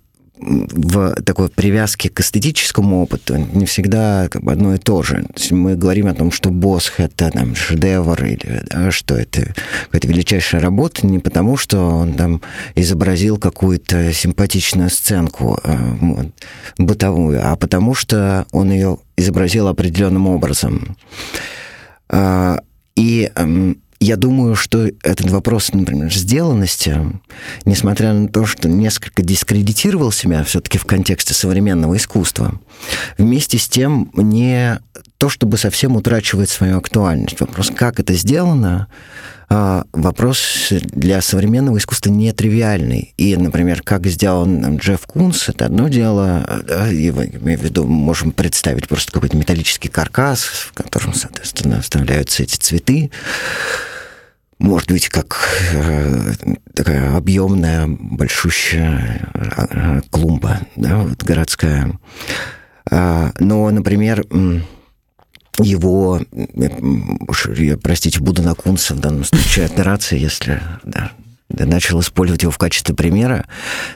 в 0.40 1.16
такой 1.22 1.50
привязке 1.50 2.08
к 2.08 2.20
эстетическому 2.20 3.02
опыту 3.02 3.36
не 3.36 3.66
всегда 3.66 4.28
как 4.30 4.42
бы 4.42 4.52
одно 4.52 4.74
и 4.74 4.78
то 4.78 5.02
же. 5.02 5.26
То 5.34 5.54
мы 5.54 5.76
говорим 5.76 6.06
о 6.06 6.14
том, 6.14 6.32
что 6.32 6.48
Босх— 6.48 6.94
это 7.00 7.30
там, 7.30 7.54
шедевр 7.54 8.24
или 8.24 8.62
да, 8.70 8.90
что 8.90 9.16
это 9.16 9.52
какая-то 9.84 10.08
величайшая 10.08 10.62
работа 10.62 11.06
не 11.06 11.18
потому, 11.18 11.58
что 11.58 11.78
он 11.78 12.14
там 12.14 12.40
изобразил 12.74 13.36
какую-то 13.36 14.10
симпатичную 14.14 14.88
сценку 14.88 15.60
э, 15.62 15.76
вот, 16.00 16.28
бытовую, 16.78 17.40
а 17.44 17.54
потому 17.56 17.94
что 17.94 18.46
он 18.50 18.70
ее 18.70 18.96
изобразил 19.18 19.68
определенным 19.68 20.26
образом. 20.26 20.96
Э, 22.08 22.56
и 22.96 23.30
э, 23.34 23.74
я 24.00 24.16
думаю, 24.16 24.54
что 24.54 24.86
этот 25.02 25.30
вопрос, 25.30 25.72
например, 25.72 26.12
сделанности, 26.12 26.96
несмотря 27.64 28.12
на 28.12 28.28
то, 28.28 28.46
что 28.46 28.68
несколько 28.68 29.22
дискредитировал 29.22 30.12
себя 30.12 30.44
все-таки 30.44 30.78
в 30.78 30.84
контексте 30.84 31.34
современного 31.34 31.96
искусства, 31.96 32.60
вместе 33.16 33.58
с 33.58 33.68
тем 33.68 34.10
не 34.14 34.80
то, 35.18 35.28
чтобы 35.28 35.58
совсем 35.58 35.96
утрачивать 35.96 36.50
свою 36.50 36.78
актуальность. 36.78 37.40
Вопрос, 37.40 37.70
как 37.74 37.98
это 37.98 38.14
сделано, 38.14 38.86
а, 39.50 39.84
вопрос 39.92 40.68
для 40.70 41.20
современного 41.22 41.78
искусства 41.78 42.10
нетривиальный. 42.10 43.14
И, 43.16 43.36
например, 43.36 43.82
как 43.82 44.06
сделан 44.06 44.76
Джефф 44.76 45.06
Кунс, 45.06 45.48
это 45.48 45.66
одно 45.66 45.88
дело, 45.88 46.62
да, 46.66 46.90
и, 46.90 47.08
имею 47.08 47.58
в 47.58 47.62
виду, 47.62 47.86
можем 47.86 48.30
представить 48.30 48.88
просто 48.88 49.10
какой-то 49.10 49.36
металлический 49.36 49.88
каркас, 49.88 50.42
в 50.42 50.72
котором, 50.74 51.14
соответственно, 51.14 51.80
вставляются 51.80 52.42
эти 52.42 52.56
цветы 52.56 53.10
может 54.58 54.90
быть, 54.90 55.08
как 55.08 55.38
э, 55.72 56.32
такая 56.74 57.16
объемная, 57.16 57.86
большущая 57.86 59.30
э, 59.34 60.00
клумба, 60.10 60.60
да, 60.76 60.98
вот 60.98 61.22
городская. 61.22 61.92
А, 62.90 63.32
но, 63.38 63.70
например, 63.70 64.24
его, 65.58 66.20
простите, 67.82 68.20
буду 68.20 68.42
на 68.42 68.54
Кунса 68.54 68.94
в 68.94 69.00
данном 69.00 69.24
случае 69.24 69.66
операции, 69.66 70.18
если 70.18 70.62
да, 70.84 71.10
начал 71.48 72.00
использовать 72.00 72.42
его 72.42 72.52
в 72.52 72.58
качестве 72.58 72.94
примера. 72.94 73.46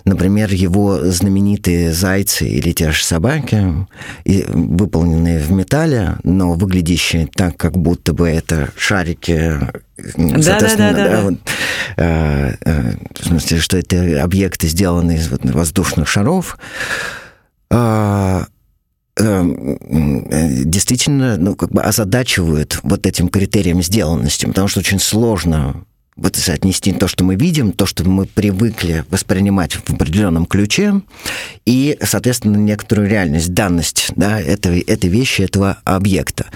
Например, 0.05 0.53
его 0.53 0.99
знаменитые 1.05 1.93
зайцы 1.93 2.49
или 2.49 2.73
те 2.73 2.91
же 2.93 3.05
собаки, 3.05 3.87
выполненные 4.25 5.39
в 5.39 5.53
металле, 5.53 6.17
но 6.25 6.55
выглядящие 6.55 7.29
так, 7.33 7.57
как 7.57 7.77
будто 7.77 8.13
бы 8.13 8.29
это 8.29 8.71
шарики 8.77 9.61
да, 10.17 10.59
да, 10.59 10.77
да, 10.77 10.93
да, 10.93 11.21
вот, 11.23 11.35
э, 11.97 12.55
э, 12.65 12.93
в 13.21 13.25
смысле, 13.25 13.61
что 13.61 13.77
это 13.77 14.21
объекты, 14.23 14.67
сделанные 14.67 15.19
из 15.19 15.29
вот, 15.29 15.45
воздушных 15.45 16.09
шаров, 16.09 16.59
э, 17.71 18.45
действительно, 19.17 21.37
ну, 21.37 21.55
как 21.55 21.71
бы 21.71 21.83
озадачивают 21.83 22.81
вот 22.83 23.07
этим 23.07 23.29
критерием 23.29 23.83
сделанности, 23.83 24.47
потому 24.47 24.69
что 24.69 24.81
очень 24.81 24.99
сложно 24.99 25.85
вот 26.17 26.37
соотнести 26.37 26.93
то, 26.93 27.09
что 27.09 27.25
мы 27.25 27.37
видим, 27.37 27.73
то, 27.73 27.87
что 27.87 28.05
мы 28.05 28.27
привыкли 28.27 29.05
воспринимать 29.09 29.73
в 29.73 29.91
определенном 29.91 30.47
ключе, 30.47 31.01
и, 31.65 31.97
соответственно, 32.03 32.57
некоторую 32.57 33.09
реальность, 33.09 33.55
данность 33.55 34.13
да, 34.15 34.41
этой, 34.41 34.81
этой 34.81 35.09
вещи, 35.09 35.43
этого 35.43 35.79
объекта. 35.85 36.47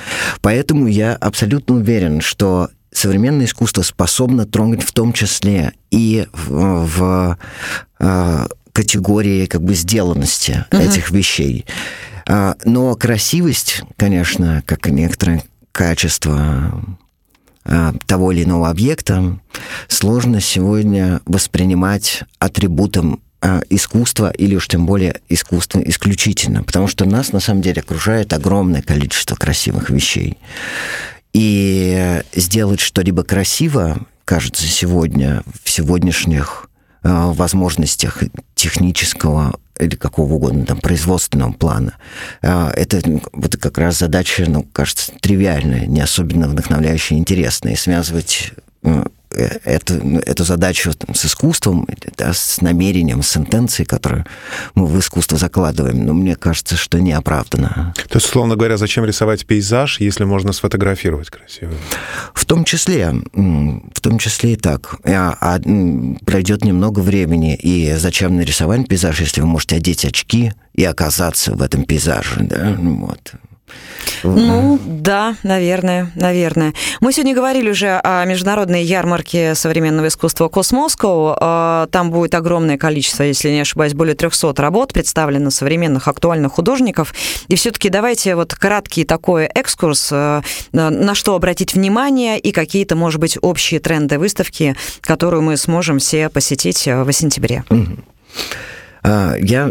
Поэтому 0.41 0.87
я 0.87 1.15
абсолютно 1.15 1.77
уверен, 1.77 2.21
что 2.21 2.69
современное 2.93 3.47
искусство 3.47 3.83
способно 3.83 4.47
трогать 4.47 4.83
в 4.83 4.93
том 4.93 5.13
числе 5.13 5.73
и 5.91 6.27
в, 6.33 6.87
в 6.87 7.39
э, 7.99 8.47
категории 8.73 9.47
как 9.47 9.63
бы 9.63 9.75
сделанности 9.75 10.65
uh-huh. 10.71 10.87
этих 10.87 11.11
вещей. 11.11 11.65
Э, 12.29 12.55
но 12.65 12.95
красивость, 12.95 13.83
конечно, 13.97 14.63
как 14.67 14.89
и 14.89 14.93
некоторые 14.93 15.43
качества 15.73 16.83
Э, 17.69 17.93
того 18.07 18.31
или 18.31 18.45
иного 18.45 18.71
объекта 18.71 19.41
сложно 19.89 20.41
сегодня 20.41 21.21
воспринимать 21.27 22.23
атрибутом 22.39 23.21
э, 23.43 23.63
искусства 23.71 24.31
или 24.31 24.55
уж 24.55 24.69
тем 24.69 24.87
более 24.87 25.21
искусство 25.29 25.81
исключительно, 25.81 26.63
потому 26.63 26.87
что 26.87 27.07
нас 27.07 27.33
на 27.33 27.41
самом 27.41 27.63
деле 27.63 27.83
окружает 27.83 28.33
огромное 28.33 28.83
количество 28.83 29.35
красивых 29.35 29.91
вещей. 29.91 30.39
И 31.33 32.23
сделать 32.35 32.79
что-либо 32.81 33.25
красиво, 33.25 34.07
кажется, 34.25 34.65
сегодня, 34.67 35.43
в 35.65 35.69
сегодняшних 35.69 36.71
возможностях 37.03 38.23
технического 38.55 39.59
или 39.79 39.95
какого 39.97 40.35
угодно 40.35 40.67
там 40.67 40.79
производственного 40.79 41.53
плана. 41.53 41.95
А, 42.43 42.71
это 42.75 43.01
вот 43.33 43.57
как 43.57 43.79
раз 43.79 43.99
задача, 43.99 44.45
ну, 44.49 44.63
кажется, 44.73 45.13
тривиальная, 45.21 45.87
не 45.87 46.01
особенно 46.01 46.49
вдохновляющая 46.49 47.19
интересная. 47.19 47.73
И 47.73 47.77
связывать 47.77 48.53
эту, 49.31 49.95
эту 50.19 50.45
задачу 50.45 50.93
там, 50.95 51.15
с 51.15 51.25
искусством, 51.25 51.87
да, 52.17 52.33
с 52.33 52.61
намерением, 52.61 53.23
с 53.23 53.37
интенцией, 53.37 53.87
которую 53.87 54.25
мы 54.75 54.87
в 54.87 54.99
искусство 54.99 55.39
закладываем, 55.39 56.05
но 56.05 56.15
мне 56.15 56.37
кажется, 56.37 56.77
что 56.77 56.99
не 57.01 57.13
оправдано. 57.13 57.95
То 58.09 58.17
есть, 58.17 58.27
условно 58.27 58.57
говоря, 58.57 58.77
зачем 58.77 59.05
рисовать 59.05 59.47
пейзаж, 59.47 60.01
если 60.01 60.25
можно 60.25 60.53
сфотографировать 60.53 61.31
красиво? 61.31 61.73
В 62.35 62.45
том 62.45 62.65
числе, 62.65 63.13
в 63.33 64.01
том 64.01 64.19
числе 64.19 64.55
и 64.55 64.57
так. 64.57 64.97
А, 65.05 65.37
а 65.41 65.59
пройдет 66.25 66.65
немного 66.65 67.01
времени, 67.01 67.55
и 67.55 67.95
зачем 67.97 68.37
нарисовать 68.37 68.89
пейзаж, 68.89 69.21
если 69.21 69.41
вы 69.41 69.47
можете 69.47 69.77
одеть 69.77 70.05
очки 70.05 70.53
и 70.75 70.85
оказаться 70.85 71.55
в 71.55 71.63
этом 71.63 71.85
пейзаже, 71.85 72.41
да, 72.41 72.77
вот. 72.79 73.33
Ну, 74.23 74.79
да, 74.85 75.37
наверное, 75.43 76.11
наверное. 76.15 76.75
Мы 77.01 77.13
сегодня 77.13 77.35
говорили 77.35 77.71
уже 77.71 78.01
о 78.03 78.25
международной 78.25 78.83
ярмарке 78.83 79.55
современного 79.55 80.09
искусства 80.09 80.49
Космоскоу. 80.49 81.37
А, 81.39 81.87
там 81.91 82.11
будет 82.11 82.35
огромное 82.35 82.79
количество, 82.79 83.23
если 83.23 83.51
не 83.51 83.61
ошибаюсь, 83.61 83.95
более 83.95 84.15
300 84.15 84.55
работ 84.57 84.93
представлено 84.93 85.51
современных 85.51 86.09
актуальных 86.09 86.53
художников. 86.53 87.15
И 87.49 87.57
все-таки 87.57 87.89
давайте 87.89 88.35
вот 88.35 88.55
краткий 88.55 89.05
такой 89.05 89.45
экскурс, 89.45 90.09
э, 90.13 90.43
на 90.73 91.15
что 91.15 91.35
обратить 91.35 91.75
внимание 91.75 92.39
и 92.39 92.53
какие-то, 92.53 92.97
может 92.97 93.21
быть, 93.21 93.39
общие 93.41 93.81
тренды 93.81 94.19
выставки, 94.19 94.77
которую 95.01 95.43
мы 95.43 95.57
сможем 95.57 95.99
все 95.99 96.29
посетить 96.29 96.87
э, 96.89 97.03
в 97.03 97.13
сентябре. 97.13 97.65
Mm-hmm. 97.69 98.01
А, 99.07 99.37
я 99.39 99.67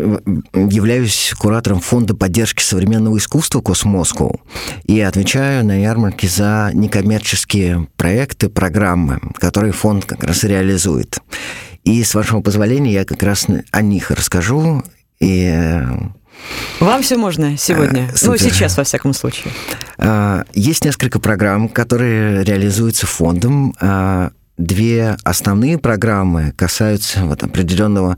являюсь 0.53 1.33
куратором 1.37 1.81
фонда 1.81 2.15
поддержки 2.15 2.63
современного 2.63 3.17
искусства 3.17 3.59
Космоску 3.59 4.39
и 4.85 5.01
отвечаю 5.01 5.65
на 5.65 5.81
ярмарке 5.81 6.29
за 6.29 6.71
некоммерческие 6.73 7.89
проекты, 7.97 8.47
программы, 8.47 9.19
которые 9.35 9.73
фонд 9.73 10.05
как 10.05 10.23
раз 10.23 10.45
реализует. 10.45 11.19
И 11.83 12.01
с 12.01 12.15
вашего 12.15 12.39
позволения 12.39 12.93
я 12.93 13.03
как 13.03 13.21
раз 13.23 13.47
о 13.71 13.81
них 13.81 14.09
расскажу. 14.09 14.83
И 15.19 15.43
э, 15.43 15.83
вам 16.79 17.01
все 17.01 17.17
можно 17.17 17.57
сегодня. 17.57 18.09
А, 18.09 18.25
ну, 18.25 18.37
сейчас, 18.37 18.77
во 18.77 18.85
всяком 18.85 19.13
случае. 19.13 19.51
А, 19.97 20.45
есть 20.53 20.85
несколько 20.85 21.19
программ, 21.19 21.67
которые 21.67 22.45
реализуются 22.45 23.05
фондом. 23.05 23.75
А, 23.81 24.31
две 24.57 25.17
основные 25.25 25.77
программы 25.77 26.53
касаются 26.55 27.25
вот 27.25 27.43
определенного 27.43 28.17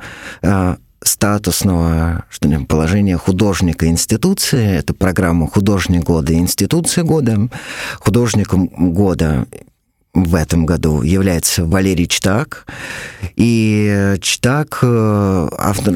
статусного 1.03 2.25
что 2.29 2.47
ли, 2.47 2.65
положения 2.65 3.17
художника 3.17 3.87
институции. 3.87 4.77
Это 4.77 4.93
программа 4.93 5.47
«Художник 5.47 6.03
года» 6.03 6.33
и 6.33 6.37
«Институция 6.37 7.03
года». 7.03 7.49
Художником 7.99 8.67
года 8.93 9.47
в 10.13 10.35
этом 10.35 10.65
году 10.65 11.01
является 11.03 11.65
Валерий 11.65 12.07
Чтак. 12.07 12.65
И 13.35 14.15
Чтак 14.21 14.79
э, 14.81 15.49
автор 15.57 15.93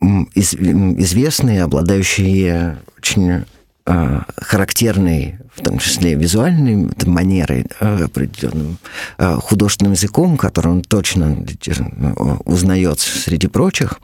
известный, 0.00 1.62
обладающий 1.62 2.76
очень 2.96 3.44
характерной 4.36 5.38
в 5.58 5.62
том 5.62 5.78
числе 5.78 6.14
визуальной 6.14 6.90
манерой, 7.04 7.66
определенным 7.80 8.78
э, 9.18 9.34
художественным 9.42 9.92
языком, 9.92 10.36
который 10.36 10.68
он 10.68 10.82
точно 10.82 11.44
узнается 12.44 13.18
среди 13.18 13.48
прочих. 13.48 14.00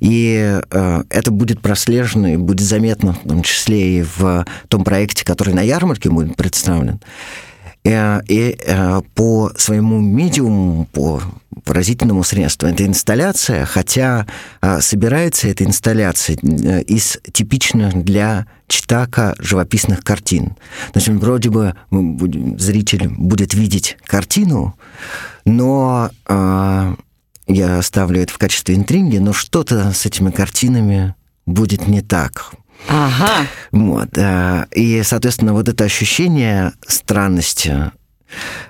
И 0.00 0.60
э, 0.70 1.02
это 1.08 1.30
будет 1.30 1.60
прослежено 1.60 2.28
и 2.28 2.36
будет 2.36 2.66
заметно, 2.66 3.12
в 3.12 3.28
том 3.28 3.42
числе 3.42 4.00
и 4.00 4.02
в 4.02 4.44
том 4.68 4.84
проекте, 4.84 5.24
который 5.24 5.54
на 5.54 5.62
ярмарке 5.62 6.10
будет 6.10 6.36
представлен. 6.36 7.00
Э, 7.88 8.20
и 8.28 8.58
э, 8.58 9.00
по 9.14 9.52
своему 9.56 10.00
медиуму, 10.00 10.86
по 10.92 11.22
выразительному 11.64 12.24
средству, 12.24 12.68
эта 12.68 12.86
инсталляция, 12.86 13.66
хотя 13.66 14.26
собирается 14.80 15.48
эта 15.48 15.64
инсталляция 15.64 16.36
из 16.36 17.18
типичных 17.32 18.04
для 18.04 18.46
читака 18.68 19.34
живописных 19.38 20.02
картин. 20.02 20.54
То 20.92 21.00
есть 21.00 21.08
вроде 21.08 21.50
бы 21.50 21.74
зритель 21.90 23.08
будет 23.08 23.54
видеть 23.54 23.98
картину, 24.06 24.76
но 25.44 26.10
я 27.48 27.82
ставлю 27.82 28.22
это 28.22 28.32
в 28.32 28.38
качестве 28.38 28.74
интриги, 28.74 29.18
но 29.18 29.32
что-то 29.32 29.92
с 29.92 30.06
этими 30.06 30.30
картинами 30.30 31.14
будет 31.44 31.88
не 31.88 32.02
так. 32.02 32.52
Ага. 32.86 33.46
Вот. 33.72 34.10
И, 34.74 35.02
соответственно, 35.02 35.52
вот 35.52 35.68
это 35.68 35.84
ощущение 35.84 36.72
странности 36.86 37.92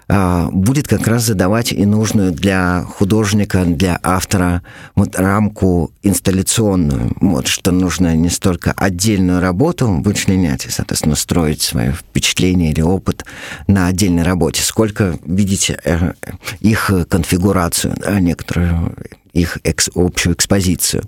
а, 0.09 0.49
будет 0.51 0.89
как 0.89 1.07
раз 1.07 1.25
задавать 1.25 1.73
и 1.73 1.85
нужную 1.85 2.33
для 2.33 2.83
художника, 2.83 3.65
для 3.65 3.99
автора 4.03 4.63
вот 4.95 5.17
рамку 5.17 5.93
инсталляционную, 6.03 7.15
вот, 7.21 7.47
что 7.47 7.73
нужно 7.73 8.17
не 8.17 8.31
столько 8.31 8.73
отдельную 8.73 9.41
работу 9.41 10.01
вычленять 10.03 10.67
и, 10.67 10.71
соответственно, 10.71 11.17
строить 11.17 11.61
свое 11.61 11.93
впечатление 11.93 12.71
или 12.71 12.81
опыт 12.81 13.25
на 13.67 13.89
отдельной 13.89 14.23
работе, 14.23 14.63
сколько 14.63 15.19
видите 15.25 15.79
э, 15.85 16.13
их 16.61 16.91
конфигурацию, 17.09 17.95
да, 17.99 18.19
некоторую 18.21 18.97
их 19.33 19.59
экс, 19.65 19.91
общую 19.95 20.35
экспозицию. 20.35 21.05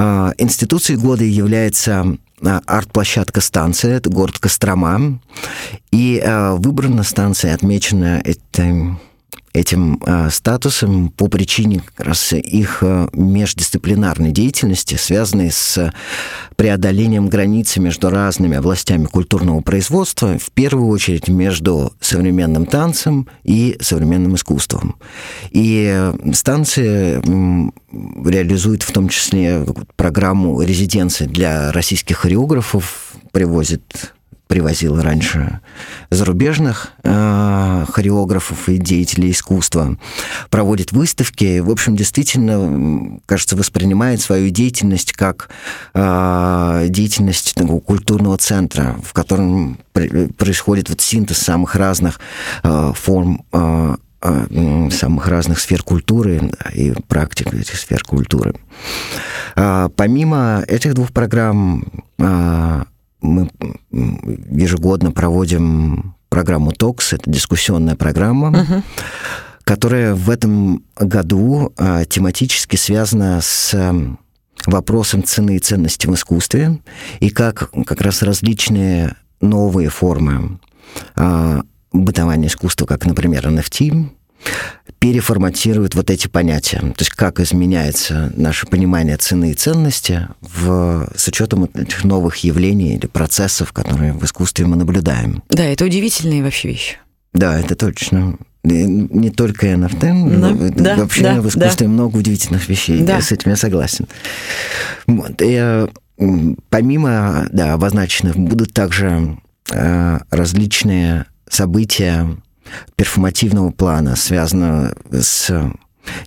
А, 0.00 0.32
институцией 0.38 0.96
года 0.96 1.24
является 1.24 2.16
а, 2.40 2.60
арт-площадка 2.66 3.40
станция, 3.40 3.96
это 3.96 4.08
город 4.08 4.38
Кострома. 4.38 5.18
И 5.90 6.22
а, 6.24 6.54
выбрана 6.54 7.02
станция, 7.02 7.52
отмечена 7.52 8.22
этим 8.24 9.00
этим 9.58 10.00
э, 10.06 10.30
статусом 10.30 11.10
по 11.10 11.28
причине 11.28 11.80
как 11.80 12.06
раз 12.06 12.32
их 12.32 12.78
э, 12.82 13.08
междисциплинарной 13.12 14.30
деятельности, 14.30 14.94
связанной 14.94 15.50
с 15.50 15.92
преодолением 16.56 17.28
границы 17.28 17.80
между 17.80 18.10
разными 18.10 18.56
областями 18.56 19.04
культурного 19.04 19.60
производства, 19.60 20.38
в 20.38 20.50
первую 20.52 20.88
очередь 20.88 21.28
между 21.28 21.92
современным 22.00 22.66
танцем 22.66 23.28
и 23.44 23.76
современным 23.80 24.34
искусством. 24.34 24.96
И 25.50 25.90
э, 25.92 26.32
станция 26.32 27.22
реализует 27.92 28.82
в 28.82 28.92
том 28.92 29.08
числе 29.08 29.64
программу 29.96 30.60
резиденции 30.62 31.26
для 31.26 31.72
российских 31.72 32.18
хореографов, 32.18 33.12
привозит 33.32 34.14
привозил 34.48 35.00
раньше 35.00 35.60
зарубежных 36.10 36.88
э, 37.04 37.84
хореографов 37.92 38.68
и 38.68 38.78
деятелей 38.78 39.30
искусства, 39.30 39.96
проводит 40.50 40.92
выставки. 40.92 41.60
В 41.60 41.70
общем, 41.70 41.96
действительно, 41.96 43.20
кажется, 43.26 43.56
воспринимает 43.56 44.20
свою 44.20 44.50
деятельность 44.50 45.12
как 45.12 45.50
э, 45.94 46.86
деятельность 46.88 47.54
такого 47.54 47.80
культурного 47.80 48.38
центра, 48.38 48.96
в 49.04 49.12
котором 49.12 49.78
происходит 49.92 50.88
вот 50.88 51.00
синтез 51.00 51.38
самых 51.38 51.74
разных 51.74 52.18
э, 52.62 52.92
форм 52.94 53.44
э, 53.52 53.96
э 54.22 54.88
самых 54.90 55.28
разных 55.28 55.60
сфер 55.60 55.82
культуры 55.84 56.50
и 56.74 56.92
практик 57.06 57.54
этих 57.54 57.76
сфер 57.76 58.02
культуры. 58.02 58.54
А, 59.54 59.90
помимо 59.90 60.64
этих 60.66 60.94
двух 60.94 61.12
программ 61.12 61.84
а, 62.18 62.86
мы 63.20 63.50
ежегодно 63.90 65.12
проводим 65.12 66.14
программу 66.28 66.72
ТОКС, 66.72 67.14
это 67.14 67.30
дискуссионная 67.30 67.96
программа, 67.96 68.50
uh-huh. 68.50 68.82
которая 69.64 70.14
в 70.14 70.30
этом 70.30 70.84
году 70.96 71.72
а, 71.76 72.04
тематически 72.04 72.76
связана 72.76 73.40
с 73.42 73.74
вопросом 74.66 75.24
цены 75.24 75.56
и 75.56 75.58
ценности 75.58 76.06
в 76.06 76.14
искусстве, 76.14 76.80
и 77.20 77.30
как 77.30 77.70
как 77.86 78.00
раз 78.00 78.22
различные 78.22 79.16
новые 79.40 79.88
формы 79.88 80.58
а, 81.14 81.62
бытования 81.92 82.48
искусства, 82.48 82.86
как, 82.86 83.06
например, 83.06 83.46
NFT, 83.46 84.10
переформатирует 84.98 85.94
вот 85.94 86.10
эти 86.10 86.26
понятия. 86.26 86.78
То 86.78 87.00
есть 87.00 87.10
как 87.10 87.40
изменяется 87.40 88.32
наше 88.36 88.66
понимание 88.66 89.16
цены 89.16 89.52
и 89.52 89.54
ценности 89.54 90.28
в, 90.40 91.08
с 91.14 91.28
учетом 91.28 91.64
этих 91.64 92.04
новых 92.04 92.36
явлений 92.38 92.96
или 92.96 93.06
процессов, 93.06 93.72
которые 93.72 94.12
в 94.12 94.24
искусстве 94.24 94.66
мы 94.66 94.76
наблюдаем. 94.76 95.42
Да, 95.50 95.64
это 95.64 95.84
удивительные 95.84 96.42
вообще 96.42 96.68
вещи. 96.68 96.96
Да, 97.32 97.58
это 97.58 97.76
точно. 97.76 98.38
Не 98.64 99.30
только 99.30 99.68
NFT, 99.68 100.72
да, 100.74 100.96
вообще 100.96 101.22
да, 101.22 101.40
в 101.40 101.48
искусстве 101.48 101.86
да. 101.86 101.92
много 101.92 102.16
удивительных 102.16 102.68
вещей. 102.68 103.00
Да. 103.02 103.16
Я 103.16 103.22
с 103.22 103.30
этим 103.30 103.52
я 103.52 103.56
согласен. 103.56 104.06
Вот. 105.06 105.40
И, 105.40 105.86
помимо 106.68 107.46
да, 107.52 107.74
обозначенных 107.74 108.36
будут 108.36 108.74
также 108.74 109.38
э, 109.70 110.18
различные 110.30 111.26
события, 111.48 112.36
перформативного 112.96 113.70
плана, 113.70 114.16
связанного 114.16 114.94
с 115.10 115.50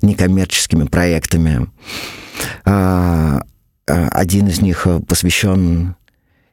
некоммерческими 0.01 0.85
проектами. 0.85 1.67
А, 2.65 3.41
а, 3.87 4.07
один 4.09 4.47
из 4.47 4.61
них 4.61 4.87
посвящен 5.07 5.95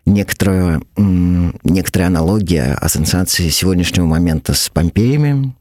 некоторая, 0.06 0.80
некоторая 0.96 2.08
аналогия 2.08 2.74
ассоциации 2.74 3.48
сегодняшнего 3.50 4.06
момента 4.06 4.54
с 4.54 4.68
Помпеями 4.70 5.54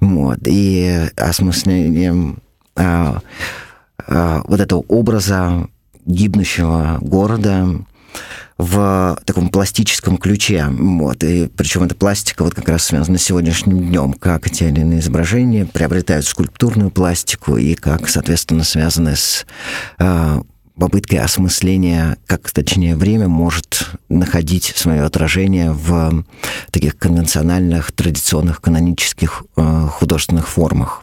вот, 0.00 0.38
и 0.46 1.08
осмыслением 1.16 2.42
а, 2.76 3.20
вот 4.06 4.60
этого 4.60 4.80
образа 4.88 5.68
гибнущего 6.06 6.98
города 7.00 7.84
в 8.58 9.18
таком 9.24 9.48
пластическом 9.48 10.18
ключе. 10.18 10.66
Вот. 10.68 11.24
И 11.24 11.48
причем 11.48 11.84
эта 11.84 11.94
пластика 11.94 12.44
вот 12.44 12.54
как 12.54 12.68
раз 12.68 12.84
связана 12.84 13.16
с 13.16 13.22
сегодняшним 13.22 13.78
днем, 13.78 14.12
как 14.12 14.50
те 14.50 14.68
или 14.68 14.80
иные 14.80 15.00
изображения 15.00 15.64
приобретают 15.64 16.26
скульптурную 16.26 16.90
пластику 16.90 17.56
и 17.56 17.74
как, 17.74 18.08
соответственно, 18.08 18.64
связаны 18.64 19.16
с 19.16 19.46
э, 19.98 20.42
попыткой 20.78 21.20
осмысления, 21.20 22.18
как, 22.26 22.50
точнее, 22.50 22.96
время 22.96 23.28
может 23.28 23.90
находить 24.08 24.72
свое 24.76 25.04
отражение 25.04 25.72
в 25.72 26.24
таких 26.70 26.98
конвенциональных, 26.98 27.92
традиционных, 27.92 28.60
канонических 28.60 29.44
э, 29.56 29.86
художественных 29.90 30.48
формах. 30.48 31.02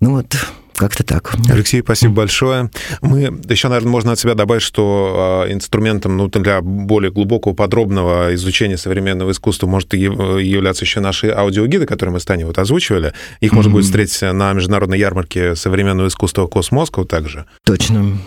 Ну 0.00 0.12
вот, 0.12 0.34
как-то 0.80 1.04
так. 1.04 1.34
Алексей, 1.48 1.82
спасибо 1.82 2.14
большое. 2.14 2.70
Мы 3.02 3.38
еще, 3.48 3.68
наверное, 3.68 3.90
можно 3.90 4.12
от 4.12 4.18
себя 4.18 4.34
добавить, 4.34 4.62
что 4.62 5.44
а, 5.46 5.52
инструментом 5.52 6.16
ну, 6.16 6.28
для 6.28 6.62
более 6.62 7.12
глубокого, 7.12 7.52
подробного 7.52 8.34
изучения 8.34 8.78
современного 8.78 9.32
искусства 9.32 9.66
может 9.66 9.92
являться 9.92 10.84
еще 10.84 11.00
наши 11.00 11.28
аудиогиды, 11.28 11.84
которые 11.84 12.14
мы 12.14 12.20
с 12.20 12.24
Таней 12.24 12.44
вот 12.44 12.58
озвучивали. 12.58 13.12
Их 13.40 13.52
mm-hmm. 13.52 13.54
можно 13.54 13.72
будет 13.72 13.84
встретить 13.84 14.22
на 14.22 14.52
международной 14.54 14.98
ярмарке 14.98 15.54
современного 15.54 16.08
искусства 16.08 16.46
Космосков 16.46 17.06
также. 17.06 17.44
Точно. 17.64 18.18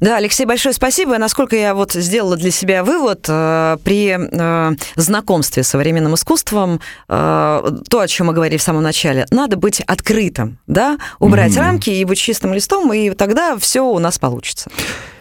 Да, 0.00 0.16
Алексей, 0.16 0.46
большое 0.46 0.74
спасибо. 0.74 1.18
Насколько 1.18 1.56
я 1.56 1.74
вот 1.74 1.92
сделала 1.92 2.36
для 2.36 2.50
себя 2.50 2.82
вывод, 2.82 3.26
э, 3.28 3.76
при 3.84 4.16
э, 4.18 4.76
знакомстве 4.96 5.62
с 5.62 5.68
современным 5.68 6.14
искусством, 6.14 6.80
э, 7.08 7.70
то, 7.88 8.00
о 8.00 8.08
чем 8.08 8.28
мы 8.28 8.32
говорили 8.32 8.56
в 8.56 8.62
самом 8.62 8.82
начале, 8.82 9.26
надо 9.30 9.56
быть 9.56 9.80
открытым, 9.82 10.58
да, 10.66 10.98
убрать 11.18 11.52
mm-hmm. 11.52 11.60
рамки 11.60 11.90
и 11.90 12.04
быть 12.04 12.18
чистым 12.18 12.54
листом, 12.54 12.90
и 12.92 13.10
тогда 13.10 13.58
все 13.58 13.84
у 13.84 13.98
нас 13.98 14.18
получится. 14.18 14.70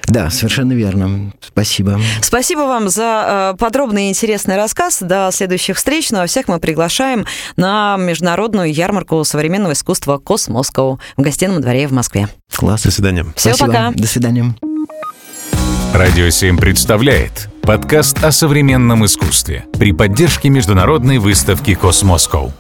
Да, 0.10 0.30
совершенно 0.30 0.74
верно. 0.74 1.32
Спасибо. 1.42 2.00
Спасибо 2.22 2.62
вам 2.62 2.90
за 2.90 3.56
подробный 3.60 4.08
и 4.08 4.10
интересный 4.10 4.56
рассказ. 4.56 5.00
До 5.02 5.30
следующих 5.32 5.78
встреч. 5.78 6.10
Ну 6.12 6.20
а 6.20 6.26
всех 6.26 6.48
мы 6.48 6.60
приглашаем 6.60 7.26
на 7.56 7.96
международную 7.98 8.74
ярмарку 8.74 9.24
современного 9.24 9.74
искусства 9.74 10.18
Cosmoscow 10.18 11.00
в 11.16 11.22
гостином 11.22 11.62
дворе 11.62 11.88
в 11.88 11.92
Москве. 11.92 12.28
Класс. 12.56 12.84
До 12.84 12.92
свидания. 12.92 13.26
Всего 13.36 13.56
Спасибо. 13.56 13.68
пока. 13.68 13.92
До 13.92 14.08
свидания. 14.08 14.56
Радио 15.94 16.30
7 16.30 16.58
представляет 16.58 17.50
подкаст 17.62 18.24
о 18.24 18.32
современном 18.32 19.06
искусстве 19.06 19.66
при 19.80 19.92
поддержке 19.92 20.50
международной 20.50 21.18
выставки 21.18 21.74
«Cosmoscow». 21.74 22.54